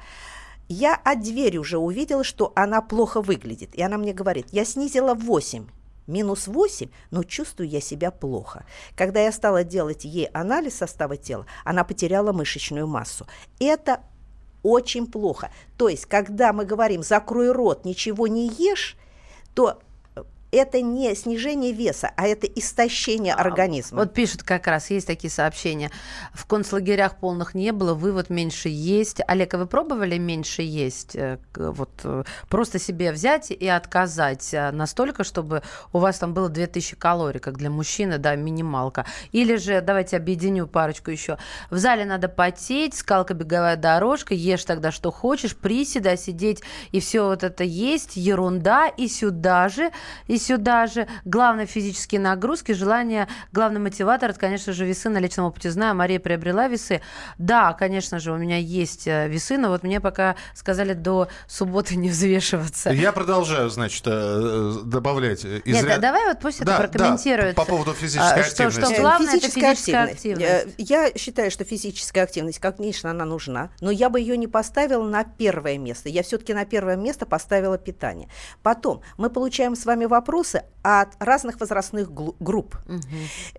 я 0.67 0.93
от 0.93 1.21
двери 1.21 1.57
уже 1.57 1.79
увидела, 1.79 2.23
что 2.23 2.53
она 2.55 2.81
плохо 2.81 3.21
выглядит. 3.21 3.73
И 3.73 3.81
она 3.81 3.97
мне 3.97 4.13
говорит, 4.13 4.47
я 4.51 4.65
снизила 4.65 5.15
8, 5.15 5.65
минус 6.09 6.47
8, 6.47 6.89
но 7.11 7.23
чувствую 7.23 7.69
я 7.69 7.79
себя 7.79 8.11
плохо. 8.11 8.65
Когда 8.95 9.21
я 9.21 9.31
стала 9.31 9.63
делать 9.63 10.03
ей 10.03 10.25
анализ 10.33 10.75
состава 10.75 11.15
тела, 11.15 11.45
она 11.63 11.83
потеряла 11.83 12.33
мышечную 12.33 12.87
массу. 12.87 13.25
Это 13.59 14.01
очень 14.63 15.07
плохо. 15.07 15.51
То 15.77 15.87
есть, 15.87 16.05
когда 16.05 16.51
мы 16.51 16.65
говорим 16.65 17.03
«закрой 17.03 17.51
рот, 17.51 17.85
ничего 17.85 18.27
не 18.27 18.47
ешь», 18.47 18.97
то 19.55 19.79
это 20.51 20.81
не 20.81 21.13
снижение 21.15 21.71
веса, 21.71 22.11
а 22.15 22.27
это 22.27 22.47
истощение 22.47 23.33
организма. 23.33 23.99
Вот 23.99 24.13
пишут 24.13 24.43
как 24.43 24.67
раз, 24.67 24.89
есть 24.89 25.07
такие 25.07 25.29
сообщения. 25.29 25.91
В 26.33 26.45
концлагерях 26.45 27.17
полных 27.17 27.53
не 27.53 27.71
было, 27.71 27.93
вывод 27.93 28.29
меньше 28.29 28.69
есть. 28.69 29.21
Олег, 29.27 29.53
а 29.53 29.57
вы 29.57 29.67
пробовали 29.67 30.17
меньше 30.17 30.61
есть? 30.61 31.15
Э, 31.15 31.37
Вот 31.55 31.91
э, 32.03 32.23
просто 32.47 32.79
себе 32.79 33.11
взять 33.11 33.51
и 33.51 33.67
отказать 33.67 34.53
э, 34.53 34.71
настолько, 34.71 35.23
чтобы 35.23 35.61
у 35.93 35.99
вас 35.99 36.17
там 36.17 36.33
было 36.33 36.49
2000 36.49 36.95
калорий, 36.95 37.39
как 37.39 37.57
для 37.57 37.69
мужчины, 37.69 38.17
да, 38.17 38.35
минималка. 38.35 39.05
Или 39.31 39.55
же, 39.57 39.81
давайте 39.81 40.17
объединю 40.17 40.67
парочку 40.67 41.11
еще. 41.11 41.37
В 41.69 41.77
зале 41.77 42.05
надо 42.05 42.27
потеть, 42.27 42.95
скалка, 42.95 43.33
беговая 43.33 43.75
дорожка, 43.75 44.33
ешь 44.33 44.65
тогда 44.65 44.91
что 44.91 45.11
хочешь, 45.11 45.55
приседа, 45.55 46.17
сидеть 46.17 46.61
и 46.91 46.99
все 46.99 47.25
вот 47.25 47.43
это 47.43 47.63
есть, 47.63 48.15
ерунда, 48.15 48.87
и 48.87 49.07
сюда 49.07 49.69
же, 49.69 49.91
и 50.27 50.38
сюда 50.39 50.87
же. 50.87 51.07
Главное 51.25 51.65
физические 51.65 52.21
нагрузки, 52.21 52.71
желание, 52.71 53.27
главный 53.51 53.79
мотиватор, 53.79 54.31
это, 54.31 54.39
конечно 54.39 54.73
же, 54.73 54.85
весы 54.85 55.09
на 55.09 55.17
личном 55.19 55.45
опыте. 55.45 55.69
Знаю, 55.71 55.95
Мария 55.95 56.19
приобрела 56.19 56.67
весы. 56.67 57.01
Да, 57.37 57.73
конечно 57.73 58.19
же, 58.19 58.31
у 58.31 58.37
меня 58.37 58.57
есть 58.57 59.07
э, 59.07 59.27
весы, 59.27 59.57
но 59.57 59.69
вот 59.69 59.83
мне 59.83 59.99
пока 59.99 60.35
сказали 60.55 60.93
до 60.93 61.27
субботы 61.47 61.95
не 61.95 62.09
взвешиваться. 62.09 62.89
Я 62.91 63.11
продолжаю, 63.11 63.69
значит, 63.69 64.03
э, 64.07 64.11
э, 64.11 64.85
добавлять. 64.85 65.43
э, 65.45 65.61
Нет, 65.65 65.85
да- 65.85 65.97
давай 65.97 66.27
вот 66.27 66.39
пусть 66.39 66.63
Да, 66.63 66.77
это 66.79 66.87
прокомментирует. 66.87 67.55
да, 67.55 67.61
по 67.61 67.67
поводу 67.69 67.93
физической 67.93 68.41
А, 68.41 68.43
что- 68.43 68.63
активности. 68.67 68.93
что 68.93 69.01
главное, 69.01 69.35
это 69.35 69.49
физическая 69.49 70.03
активность. 70.05 70.45
Э, 70.45 70.67
Я 70.77 71.11
считаю, 71.17 71.51
что 71.51 71.63
физическая 71.65 72.23
активность, 72.23 72.59
конечно, 72.59 73.11
она 73.11 73.25
нужна, 73.25 73.69
но 73.81 73.91
я 73.91 74.09
бы 74.09 74.19
ее 74.19 74.37
не 74.37 74.47
поставила 74.47 75.03
на 75.07 75.23
первое 75.23 75.77
место. 75.77 76.09
Я 76.09 76.23
все-таки 76.23 76.53
на 76.53 76.65
первое 76.65 76.95
место 76.95 77.25
поставила 77.25 77.77
питание. 77.77 78.29
Потом 78.63 79.01
мы 79.17 79.29
получаем 79.29 79.75
с 79.75 79.85
вами 79.85 80.05
вопросы 80.29 80.63
от 80.83 81.09
разных 81.19 81.59
возрастных 81.59 82.11
групп. 82.39 82.77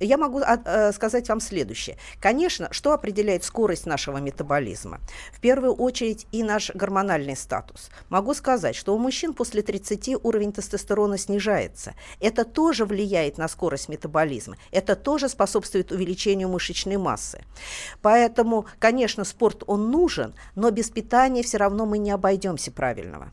Я 0.00 0.16
могу 0.16 0.38
от- 0.38 0.66
э, 0.66 0.92
сказать 0.92 1.28
вам 1.28 1.40
следующее. 1.40 1.96
Конечно, 2.20 2.68
что 2.70 2.92
определяет 2.92 3.42
скорость 3.44 3.87
нашего 3.87 4.18
метаболизма? 4.18 5.00
В 5.33 5.40
первую 5.40 5.74
очередь 5.74 6.26
и 6.33 6.42
наш 6.44 6.70
гормональный 6.74 7.37
статус. 7.37 7.90
Могу 8.09 8.35
сказать, 8.35 8.76
что 8.76 8.94
у 8.94 8.98
мужчин 8.98 9.35
после 9.35 9.62
30 9.62 10.14
уровень 10.22 10.52
тестостерона 10.52 11.18
снижается. 11.18 11.94
Это 12.20 12.44
тоже 12.44 12.85
влияет 12.85 13.38
на 13.38 13.48
скорость 13.48 13.88
метаболизма. 13.88 14.56
Это 14.70 14.94
тоже 14.94 15.28
способствует 15.28 15.90
увеличению 15.92 16.48
мышечной 16.48 16.96
массы. 16.98 17.40
Поэтому, 18.00 18.64
конечно, 18.78 19.24
спорт 19.24 19.64
он 19.66 19.90
нужен, 19.90 20.35
но 20.54 20.70
без 20.70 20.88
питания 20.90 21.42
все 21.42 21.59
равно 21.59 21.85
мы 21.85 21.98
не 21.98 22.12
обойдемся 22.12 22.70
правильного. 22.70 23.33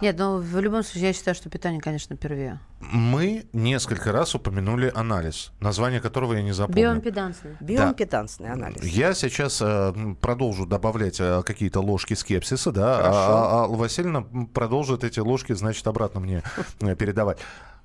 Нет, 0.00 0.16
ну 0.18 0.38
в 0.38 0.60
любом 0.60 0.82
случае 0.82 1.08
я 1.08 1.12
считаю, 1.12 1.34
что 1.34 1.48
питание, 1.50 1.80
конечно, 1.80 2.16
первее. 2.16 2.60
Мы 2.80 3.46
несколько 3.52 4.12
раз 4.12 4.34
упомянули 4.34 4.90
анализ, 4.94 5.52
название 5.60 6.00
которого 6.00 6.34
я 6.34 6.42
не 6.42 6.52
запомнил. 6.52 6.90
Биоимпедансный. 6.90 7.56
Биоимпедансный 7.60 8.50
анализ. 8.50 8.82
Я 8.82 9.14
сейчас 9.14 9.60
э, 9.60 9.92
продолжу 10.20 10.66
добавлять 10.66 11.20
э, 11.20 11.42
какие-то 11.44 11.80
ложки 11.80 12.14
скепсиса, 12.14 12.72
да, 12.72 12.96
Хорошо. 12.96 13.18
а, 13.18 13.64
а 13.64 13.68
Васильевна 13.68 14.24
продолжит 14.54 15.04
эти 15.04 15.20
ложки, 15.20 15.52
значит, 15.52 15.86
обратно 15.86 16.20
мне 16.20 16.42
э, 16.80 16.96
передавать. 16.96 17.38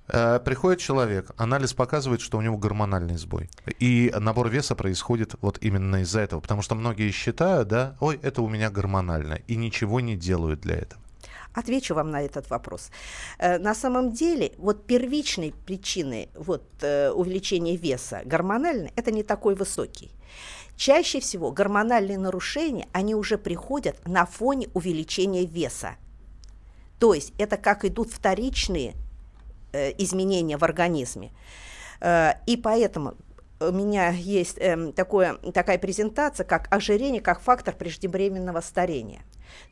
Э, 0.07 0.39
Приходит 0.43 0.79
человек, 0.79 1.31
анализ 1.37 1.73
показывает, 1.73 2.21
что 2.21 2.37
у 2.37 2.41
него 2.41 2.57
гормональный 2.57 3.17
сбой. 3.17 3.49
И 3.79 4.13
набор 4.17 4.49
веса 4.49 4.75
происходит 4.75 5.35
вот 5.41 5.57
именно 5.61 6.01
из-за 6.01 6.21
этого. 6.21 6.39
Потому 6.39 6.61
что 6.61 6.75
многие 6.75 7.11
считают, 7.11 7.67
да, 7.67 7.95
ой, 7.99 8.19
это 8.21 8.41
у 8.41 8.49
меня 8.49 8.69
гормонально. 8.69 9.39
И 9.47 9.55
ничего 9.55 9.99
не 9.99 10.15
делают 10.15 10.61
для 10.61 10.75
этого. 10.75 11.01
Отвечу 11.55 11.95
вам 11.95 12.11
на 12.11 12.21
этот 12.21 12.49
вопрос. 12.49 12.91
Э, 13.39 13.57
На 13.57 13.73
самом 13.73 14.11
деле, 14.11 14.51
вот 14.57 14.85
первичной 14.85 15.53
причиной 15.65 16.29
вот, 16.35 16.63
э, 16.81 17.09
увеличения 17.11 17.77
веса 17.77 18.21
гормональной 18.25 18.91
это 18.95 19.11
не 19.11 19.23
такой 19.23 19.55
высокий. 19.55 20.11
Чаще 20.75 21.21
всего 21.21 21.51
гормональные 21.51 22.17
нарушения, 22.17 22.87
они 22.91 23.15
уже 23.15 23.37
приходят 23.37 23.95
на 24.05 24.25
фоне 24.25 24.67
увеличения 24.73 25.45
веса. 25.45 25.95
То 26.99 27.13
есть 27.13 27.33
это 27.37 27.55
как 27.55 27.85
идут 27.85 28.11
вторичные 28.11 28.93
э, 29.71 29.91
изменения 29.97 30.57
в 30.57 30.63
организме. 30.63 31.31
Э, 32.01 32.33
и 32.45 32.57
поэтому 32.57 33.15
у 33.61 33.71
меня 33.71 34.09
есть 34.09 34.57
эм, 34.59 34.91
такое, 34.91 35.35
такая 35.53 35.77
презентация, 35.77 36.43
как 36.43 36.67
ожирение, 36.73 37.21
как 37.21 37.39
фактор 37.39 37.73
преждевременного 37.73 38.59
старения. 38.59 39.21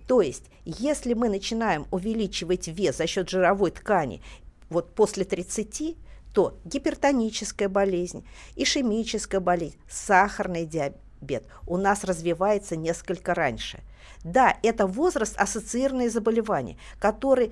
То 0.07 0.21
есть, 0.21 0.45
если 0.65 1.13
мы 1.13 1.29
начинаем 1.29 1.85
увеличивать 1.91 2.67
вес 2.67 2.97
за 2.97 3.07
счет 3.07 3.29
жировой 3.29 3.71
ткани 3.71 4.21
вот 4.69 4.93
после 4.93 5.25
30, 5.25 5.97
то 6.33 6.57
гипертоническая 6.65 7.69
болезнь, 7.69 8.25
ишемическая 8.55 9.39
болезнь, 9.39 9.77
сахарный 9.89 10.65
диабет 10.65 11.45
у 11.67 11.77
нас 11.77 12.03
развивается 12.03 12.75
несколько 12.75 13.33
раньше. 13.33 13.81
Да, 14.23 14.57
это 14.63 14.87
возраст 14.87 15.37
ассоциированные 15.37 16.09
заболевания, 16.09 16.77
которые 16.99 17.51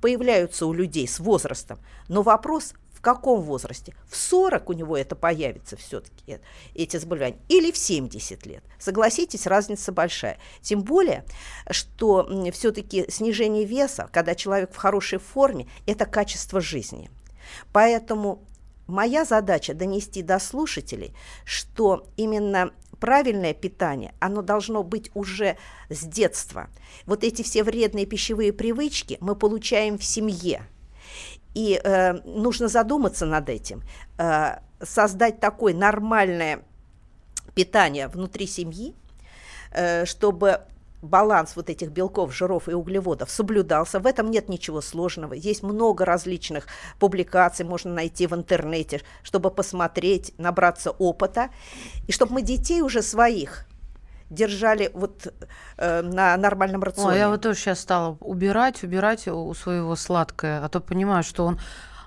появляются 0.00 0.66
у 0.66 0.72
людей 0.72 1.08
с 1.08 1.18
возрастом, 1.18 1.78
но 2.08 2.22
вопрос 2.22 2.74
каком 3.02 3.42
возрасте? 3.42 3.94
В 4.08 4.16
40 4.16 4.70
у 4.70 4.72
него 4.72 4.96
это 4.96 5.14
появится 5.14 5.76
все-таки, 5.76 6.38
эти 6.74 6.96
заболевания, 6.96 7.38
или 7.48 7.70
в 7.70 7.76
70 7.76 8.46
лет. 8.46 8.64
Согласитесь, 8.78 9.46
разница 9.46 9.92
большая. 9.92 10.38
Тем 10.62 10.82
более, 10.82 11.24
что 11.70 12.26
все-таки 12.52 13.10
снижение 13.10 13.64
веса, 13.64 14.08
когда 14.12 14.34
человек 14.34 14.72
в 14.72 14.76
хорошей 14.76 15.18
форме, 15.18 15.68
это 15.86 16.06
качество 16.06 16.60
жизни. 16.60 17.10
Поэтому 17.72 18.42
моя 18.86 19.24
задача 19.24 19.74
донести 19.74 20.22
до 20.22 20.38
слушателей, 20.38 21.14
что 21.44 22.06
именно 22.16 22.72
правильное 23.00 23.52
питание, 23.52 24.14
оно 24.20 24.42
должно 24.42 24.84
быть 24.84 25.10
уже 25.14 25.56
с 25.88 26.04
детства. 26.04 26.68
Вот 27.04 27.24
эти 27.24 27.42
все 27.42 27.64
вредные 27.64 28.06
пищевые 28.06 28.52
привычки 28.52 29.18
мы 29.20 29.34
получаем 29.34 29.98
в 29.98 30.04
семье. 30.04 30.68
И 31.54 31.80
э, 31.82 32.12
нужно 32.24 32.68
задуматься 32.68 33.26
над 33.26 33.48
этим, 33.48 33.82
э, 34.18 34.58
создать 34.80 35.40
такое 35.40 35.74
нормальное 35.74 36.62
питание 37.54 38.08
внутри 38.08 38.46
семьи, 38.46 38.94
э, 39.72 40.04
чтобы 40.06 40.60
баланс 41.02 41.56
вот 41.56 41.68
этих 41.68 41.90
белков, 41.90 42.32
жиров 42.34 42.68
и 42.68 42.72
углеводов 42.72 43.30
соблюдался. 43.30 43.98
В 43.98 44.06
этом 44.06 44.30
нет 44.30 44.48
ничего 44.48 44.80
сложного. 44.80 45.34
Есть 45.34 45.62
много 45.62 46.04
различных 46.04 46.66
публикаций, 46.98 47.66
можно 47.66 47.92
найти 47.92 48.26
в 48.26 48.34
интернете, 48.34 49.02
чтобы 49.22 49.50
посмотреть, 49.50 50.32
набраться 50.38 50.92
опыта, 50.92 51.50
и 52.06 52.12
чтобы 52.12 52.34
мы 52.34 52.42
детей 52.42 52.80
уже 52.82 53.02
своих 53.02 53.66
держали 54.32 54.90
вот 54.94 55.32
э, 55.76 56.02
на 56.02 56.36
нормальном 56.36 56.82
рационе. 56.82 57.10
О, 57.10 57.18
я 57.18 57.28
вот 57.28 57.42
тоже 57.42 57.58
сейчас 57.58 57.80
стала 57.80 58.16
убирать, 58.20 58.82
убирать 58.82 59.28
у 59.28 59.52
своего 59.54 59.94
сладкое, 59.96 60.64
а 60.64 60.68
то 60.68 60.80
понимаю, 60.80 61.22
что 61.22 61.44
он 61.44 61.60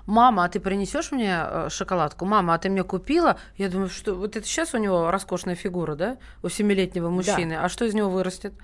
мама, 0.06 0.44
а 0.44 0.48
ты 0.48 0.60
принесешь 0.60 1.12
мне 1.12 1.38
э, 1.38 1.68
шоколадку? 1.70 2.24
Мама, 2.24 2.54
а 2.54 2.58
ты 2.58 2.68
мне 2.68 2.82
купила? 2.82 3.38
Я 3.56 3.68
думаю, 3.68 3.88
что 3.88 4.14
вот 4.14 4.36
это 4.36 4.46
сейчас 4.46 4.74
у 4.74 4.78
него 4.78 5.10
роскошная 5.10 5.54
фигура, 5.54 5.94
да, 5.94 6.18
у 6.42 6.48
семилетнего 6.48 7.10
мужчины, 7.10 7.54
да. 7.54 7.64
а 7.64 7.68
что 7.68 7.84
из 7.84 7.94
него 7.94 8.10
вырастет? 8.10 8.54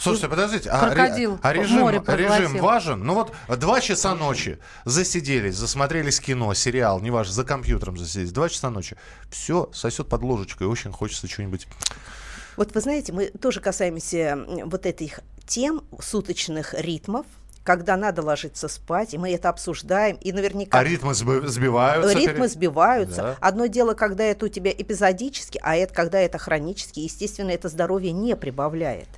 Слушайте, 0.00 0.28
подождите, 0.28 0.70
а, 0.70 0.78
Крокодил 0.78 1.40
а 1.42 1.52
режим, 1.52 1.88
режим 1.88 2.58
важен? 2.58 3.02
Ну 3.02 3.14
вот 3.14 3.34
два 3.58 3.80
часа 3.80 4.14
ночи 4.14 4.60
засиделись, 4.84 5.56
засмотрелись 5.56 6.20
кино, 6.20 6.54
сериал, 6.54 7.00
неважно, 7.00 7.32
за 7.32 7.42
компьютером 7.42 7.98
засиделись, 7.98 8.30
два 8.30 8.48
часа 8.48 8.70
ночи. 8.70 8.96
Все 9.28 9.68
сосет 9.74 10.08
под 10.08 10.22
ложечкой, 10.22 10.68
очень 10.68 10.92
хочется 10.92 11.26
что-нибудь 11.26 11.66
вот 12.58 12.74
вы 12.74 12.80
знаете, 12.80 13.12
мы 13.12 13.26
тоже 13.28 13.60
касаемся 13.60 14.38
вот 14.66 14.84
этих 14.84 15.20
тем 15.46 15.84
суточных 16.00 16.74
ритмов, 16.74 17.24
когда 17.62 17.96
надо 17.96 18.22
ложиться 18.22 18.66
спать, 18.66 19.14
и 19.14 19.18
мы 19.18 19.32
это 19.32 19.48
обсуждаем, 19.48 20.16
и 20.16 20.32
наверняка... 20.32 20.78
А 20.78 20.82
ритмы 20.82 21.14
сбиваются? 21.14 22.18
Ритмы 22.18 22.48
сбиваются. 22.48 23.22
Да. 23.22 23.36
Одно 23.40 23.66
дело, 23.66 23.94
когда 23.94 24.24
это 24.24 24.46
у 24.46 24.48
тебя 24.48 24.72
эпизодически, 24.72 25.60
а 25.62 25.76
это 25.76 25.94
когда 25.94 26.18
это 26.18 26.38
хронически, 26.38 27.00
естественно, 27.00 27.50
это 27.50 27.68
здоровье 27.68 28.12
не 28.12 28.34
прибавляет. 28.36 29.08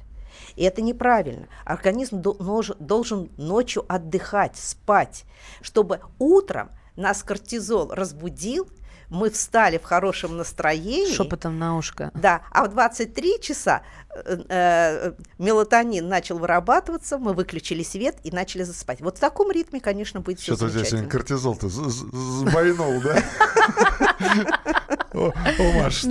И 0.56 0.64
это 0.64 0.82
неправильно. 0.82 1.46
Организм 1.64 2.20
должен 2.20 3.30
ночью 3.36 3.84
отдыхать, 3.88 4.56
спать, 4.56 5.24
чтобы 5.62 6.00
утром 6.18 6.70
нас 6.96 7.22
кортизол 7.22 7.90
разбудил, 7.92 8.68
мы 9.10 9.30
встали 9.30 9.78
в 9.78 9.82
хорошем 9.82 10.36
настроении. 10.36 11.14
Шепотом 11.14 11.58
на 11.58 11.76
ушко. 11.76 12.10
Да, 12.14 12.42
а 12.50 12.64
в 12.64 12.70
23 12.70 13.40
часа 13.40 13.82
э, 14.14 14.38
э, 14.48 15.12
мелатонин 15.38 16.08
начал 16.08 16.38
вырабатываться, 16.38 17.18
мы 17.18 17.34
выключили 17.34 17.82
свет 17.82 18.16
и 18.22 18.30
начали 18.30 18.62
засыпать. 18.62 19.00
Вот 19.00 19.18
в 19.18 19.20
таком 19.20 19.50
ритме, 19.50 19.80
конечно, 19.80 20.20
будет 20.20 20.38
все 20.38 20.54
Что-то 20.56 20.70
здесь 20.70 21.08
кортизол-то 21.08 21.68
сбойнул, 21.68 23.00
да? 23.02 23.22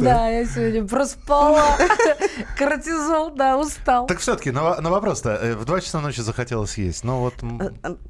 Да, 0.03 0.29
я 0.29 0.45
сегодня 0.45 0.85
проспала. 0.87 1.77
Кортизол, 2.57 3.31
да, 3.31 3.57
устал. 3.57 4.05
Так 4.07 4.19
все-таки 4.19 4.51
на, 4.51 4.79
на 4.79 4.89
вопрос-то, 4.89 5.29
э, 5.29 5.55
в 5.55 5.65
2 5.65 5.81
часа 5.81 5.99
ночи 5.99 6.21
захотелось 6.21 6.77
есть, 6.77 7.03
но 7.03 7.21
вот... 7.21 7.33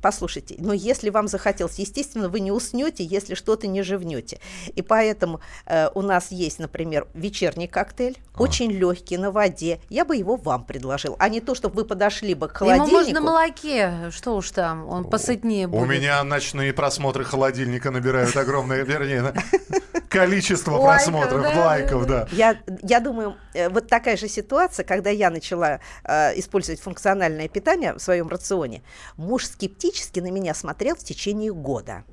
Послушайте, 0.01 0.55
но 0.59 0.73
если 0.73 1.09
вам 1.09 1.27
захотелось, 1.27 1.79
естественно, 1.79 2.29
вы 2.29 2.39
не 2.39 2.51
уснете, 2.51 3.03
если 3.03 3.35
что-то 3.35 3.67
не 3.67 3.81
живнете. 3.81 4.39
И 4.75 4.81
поэтому 4.81 5.39
э, 5.65 5.89
у 5.93 6.01
нас 6.01 6.31
есть, 6.31 6.59
например, 6.59 7.07
вечерний 7.13 7.67
коктейль, 7.67 8.17
а. 8.33 8.43
очень 8.43 8.71
легкий, 8.71 9.17
на 9.17 9.31
воде. 9.31 9.79
Я 9.89 10.05
бы 10.05 10.15
его 10.15 10.35
вам 10.35 10.65
предложил, 10.65 11.15
а 11.19 11.29
не 11.29 11.41
то, 11.41 11.55
чтобы 11.55 11.75
вы 11.75 11.85
подошли 11.85 12.33
бы 12.33 12.47
к 12.47 12.57
холодильнику. 12.57 12.89
Ему 12.89 12.99
можно 12.99 13.19
на 13.19 13.21
молоке, 13.21 13.93
что 14.11 14.35
уж 14.35 14.51
там, 14.51 14.87
он 14.87 15.05
посытнее 15.05 15.67
будет. 15.67 15.81
У 15.81 15.85
меня 15.85 16.23
ночные 16.23 16.73
просмотры 16.73 17.23
холодильника 17.25 17.91
набирают 17.91 18.35
огромное, 18.35 18.83
вернее, 18.83 19.33
количество 20.09 20.77
просмотров, 20.93 21.55
лайков, 21.55 22.05
да. 22.05 22.27
Я, 22.31 22.57
я 22.81 22.99
думаю, 22.99 23.35
э, 23.53 23.69
вот 23.69 23.87
такая 23.87 24.17
же 24.17 24.27
ситуация, 24.27 24.83
когда 24.83 25.09
я 25.09 25.29
начала 25.29 25.79
э, 26.03 26.39
использовать 26.39 26.81
функциональное 26.81 27.47
питание 27.47 27.93
в 27.93 27.99
своем 27.99 28.27
рационе, 28.27 28.83
муж 29.17 29.45
скептически 29.45 30.19
на 30.19 30.31
меня 30.31 30.53
смотрел 30.53 30.95
в 30.95 31.03
течение 31.03 31.53
года. 31.53 32.03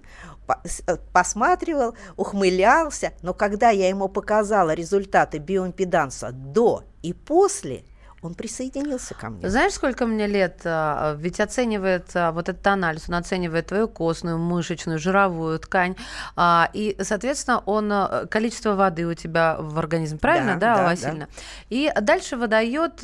Э, 0.86 0.96
посматривал, 1.12 1.94
ухмылялся, 2.16 3.12
но 3.22 3.34
когда 3.34 3.70
я 3.70 3.88
ему 3.88 4.08
показала 4.08 4.74
результаты 4.74 5.38
биоимпеданса 5.38 6.30
до 6.32 6.84
и 7.02 7.12
после– 7.12 7.84
он 8.26 8.34
присоединился 8.34 9.14
ко 9.14 9.30
мне. 9.30 9.48
Знаешь, 9.48 9.72
сколько 9.72 10.06
мне 10.06 10.26
лет? 10.26 10.60
А, 10.64 11.16
ведь 11.18 11.40
оценивает 11.40 12.10
а, 12.14 12.32
вот 12.32 12.48
этот 12.48 12.66
анализ, 12.66 13.08
он 13.08 13.14
оценивает 13.14 13.66
твою 13.66 13.88
костную, 13.88 14.38
мышечную, 14.38 14.98
жировую 14.98 15.58
ткань, 15.58 15.96
а, 16.34 16.68
и, 16.72 16.96
соответственно, 17.00 17.62
он 17.66 17.92
количество 18.28 18.74
воды 18.74 19.06
у 19.06 19.14
тебя 19.14 19.56
в 19.58 19.78
организме, 19.78 20.18
правильно, 20.18 20.56
да, 20.56 20.74
да, 20.74 20.76
да 20.76 20.84
Васильевна? 20.84 21.26
Да. 21.26 21.42
И 21.70 21.92
дальше 22.00 22.36
выдает 22.36 23.02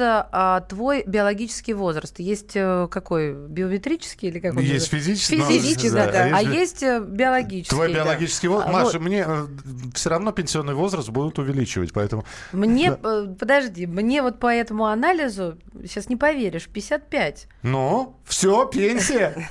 твой 0.68 1.04
биологический 1.06 1.74
возраст. 1.74 2.18
Есть 2.18 2.52
э, 2.54 2.88
какой? 2.90 3.35
Биометрический 3.35 4.28
или 4.28 4.40
какой? 4.40 4.64
Есть 4.64 4.88
физический. 4.88 5.40
Физический, 5.40 5.90
да, 5.90 6.11
да. 6.11 6.37
А 6.37 6.42
есть 6.42 6.82
э, 6.82 7.00
биологический. 7.00 7.74
Твой 7.74 7.92
биологический 7.92 8.48
да. 8.48 8.54
возраст. 8.54 8.72
Маша, 8.72 8.98
вот. 8.98 9.06
мне 9.06 9.24
э, 9.26 9.46
все 9.94 10.11
равно 10.11 10.32
пенсионный 10.32 10.74
возраст 10.74 11.08
будут 11.11 11.38
увеличивать, 11.38 11.92
поэтому... 11.92 12.24
Мне, 12.52 12.92
подожди, 12.92 13.87
мне 13.87 14.22
вот 14.22 14.38
по 14.38 14.46
этому 14.46 14.87
анализу 14.87 15.12
анализу, 15.12 15.59
сейчас 15.83 16.09
не 16.09 16.16
поверишь, 16.16 16.68
55. 16.68 17.48
Ну, 17.62 18.16
все, 18.25 18.66
пенсия. 18.66 19.48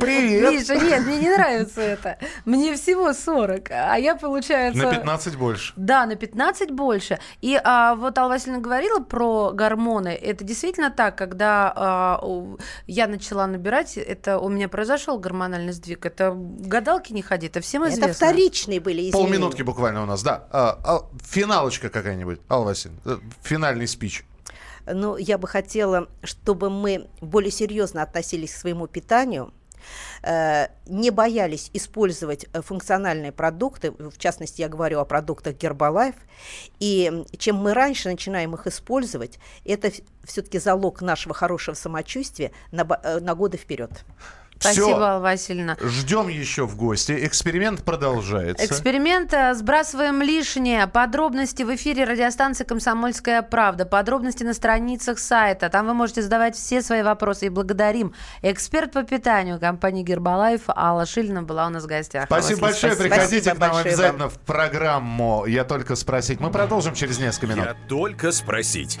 Привет. 0.00 0.52
Миша, 0.52 0.76
нет, 0.76 1.06
мне 1.06 1.18
не 1.18 1.30
нравится 1.30 1.80
это. 1.80 2.18
Мне 2.44 2.74
всего 2.74 3.12
40, 3.12 3.70
а 3.70 3.96
я, 3.96 4.16
получается... 4.16 4.82
На 4.82 4.94
15 4.94 5.36
больше. 5.36 5.72
Да, 5.76 6.06
на 6.06 6.16
15 6.16 6.70
больше. 6.70 7.18
И 7.40 7.60
а, 7.62 7.94
вот 7.94 8.18
Алла 8.18 8.30
Васильевна 8.30 8.62
говорила 8.62 9.00
про 9.00 9.52
гормоны. 9.52 10.08
Это 10.08 10.44
действительно 10.44 10.90
так, 10.90 11.16
когда 11.16 11.72
а, 11.74 12.56
я 12.86 13.06
начала 13.06 13.46
набирать, 13.46 13.96
это 13.96 14.38
у 14.38 14.48
меня 14.48 14.68
произошел 14.68 15.18
гормональный 15.18 15.72
сдвиг. 15.72 16.06
Это 16.06 16.32
гадалки 16.34 17.12
не 17.12 17.22
ходи, 17.22 17.46
это 17.46 17.60
всем 17.60 17.84
известно. 17.84 18.06
Это 18.06 18.14
вторичные 18.14 18.80
были 18.80 19.08
изменения. 19.08 19.12
Полминутки 19.12 19.62
буквально 19.62 20.02
у 20.02 20.06
нас, 20.06 20.22
да. 20.22 20.48
А, 20.50 20.78
а, 20.84 21.00
финалочка 21.22 21.90
какая-нибудь, 21.90 22.40
Алла 22.48 22.66
Васильевна, 22.66 23.00
э, 23.04 23.18
финальный 23.42 23.86
спич 23.86 24.24
но 24.94 25.16
я 25.18 25.38
бы 25.38 25.48
хотела, 25.48 26.08
чтобы 26.22 26.70
мы 26.70 27.08
более 27.20 27.50
серьезно 27.50 28.02
относились 28.02 28.52
к 28.52 28.56
своему 28.56 28.86
питанию, 28.86 29.52
э, 30.22 30.68
не 30.86 31.10
боялись 31.10 31.70
использовать 31.72 32.46
э, 32.52 32.62
функциональные 32.62 33.32
продукты, 33.32 33.92
в 33.92 34.18
частности, 34.18 34.60
я 34.60 34.68
говорю 34.68 35.00
о 35.00 35.04
продуктах 35.04 35.54
Herbalife, 35.54 36.16
и 36.78 37.24
чем 37.38 37.56
мы 37.56 37.74
раньше 37.74 38.08
начинаем 38.08 38.54
их 38.54 38.66
использовать, 38.66 39.38
это 39.64 39.90
все-таки 40.24 40.58
залог 40.58 41.00
нашего 41.02 41.34
хорошего 41.34 41.74
самочувствия 41.74 42.52
на, 42.72 42.86
э, 43.02 43.20
на 43.20 43.34
годы 43.34 43.56
вперед. 43.56 43.90
Спасибо, 44.60 44.86
Все. 44.86 44.94
Алла 44.94 45.20
Васильевна. 45.20 45.76
Ждем 45.80 46.28
еще 46.28 46.66
в 46.66 46.76
гости. 46.76 47.16
Эксперимент 47.26 47.82
продолжается. 47.82 48.64
Эксперимент 48.64 49.32
э, 49.32 49.54
«Сбрасываем 49.54 50.20
лишнее». 50.20 50.86
Подробности 50.86 51.62
в 51.62 51.74
эфире 51.74 52.04
радиостанции 52.04 52.64
«Комсомольская 52.64 53.40
правда». 53.40 53.86
Подробности 53.86 54.44
на 54.44 54.52
страницах 54.52 55.18
сайта. 55.18 55.70
Там 55.70 55.86
вы 55.86 55.94
можете 55.94 56.20
задавать 56.20 56.56
все 56.56 56.82
свои 56.82 57.02
вопросы. 57.02 57.46
И 57.46 57.48
благодарим. 57.48 58.12
Эксперт 58.42 58.92
по 58.92 59.02
питанию 59.02 59.58
компании 59.58 60.02
«Гербалайф» 60.02 60.64
Алла 60.68 61.06
Шильна 61.06 61.42
была 61.42 61.66
у 61.66 61.70
нас 61.70 61.84
в 61.84 61.86
гостях. 61.86 62.26
Спасибо 62.26 62.60
большое. 62.60 62.92
Спасибо. 62.92 63.14
Приходите 63.14 63.50
Спасибо 63.50 63.56
к 63.56 63.68
нам 63.68 63.76
обязательно 63.76 64.24
вам. 64.24 64.30
в 64.30 64.38
программу 64.40 65.46
«Я 65.46 65.64
только 65.64 65.96
спросить». 65.96 66.38
Мы 66.38 66.50
продолжим 66.50 66.94
через 66.94 67.18
несколько 67.18 67.46
минут. 67.46 67.64
«Я 67.64 67.76
только 67.88 68.30
спросить». 68.30 69.00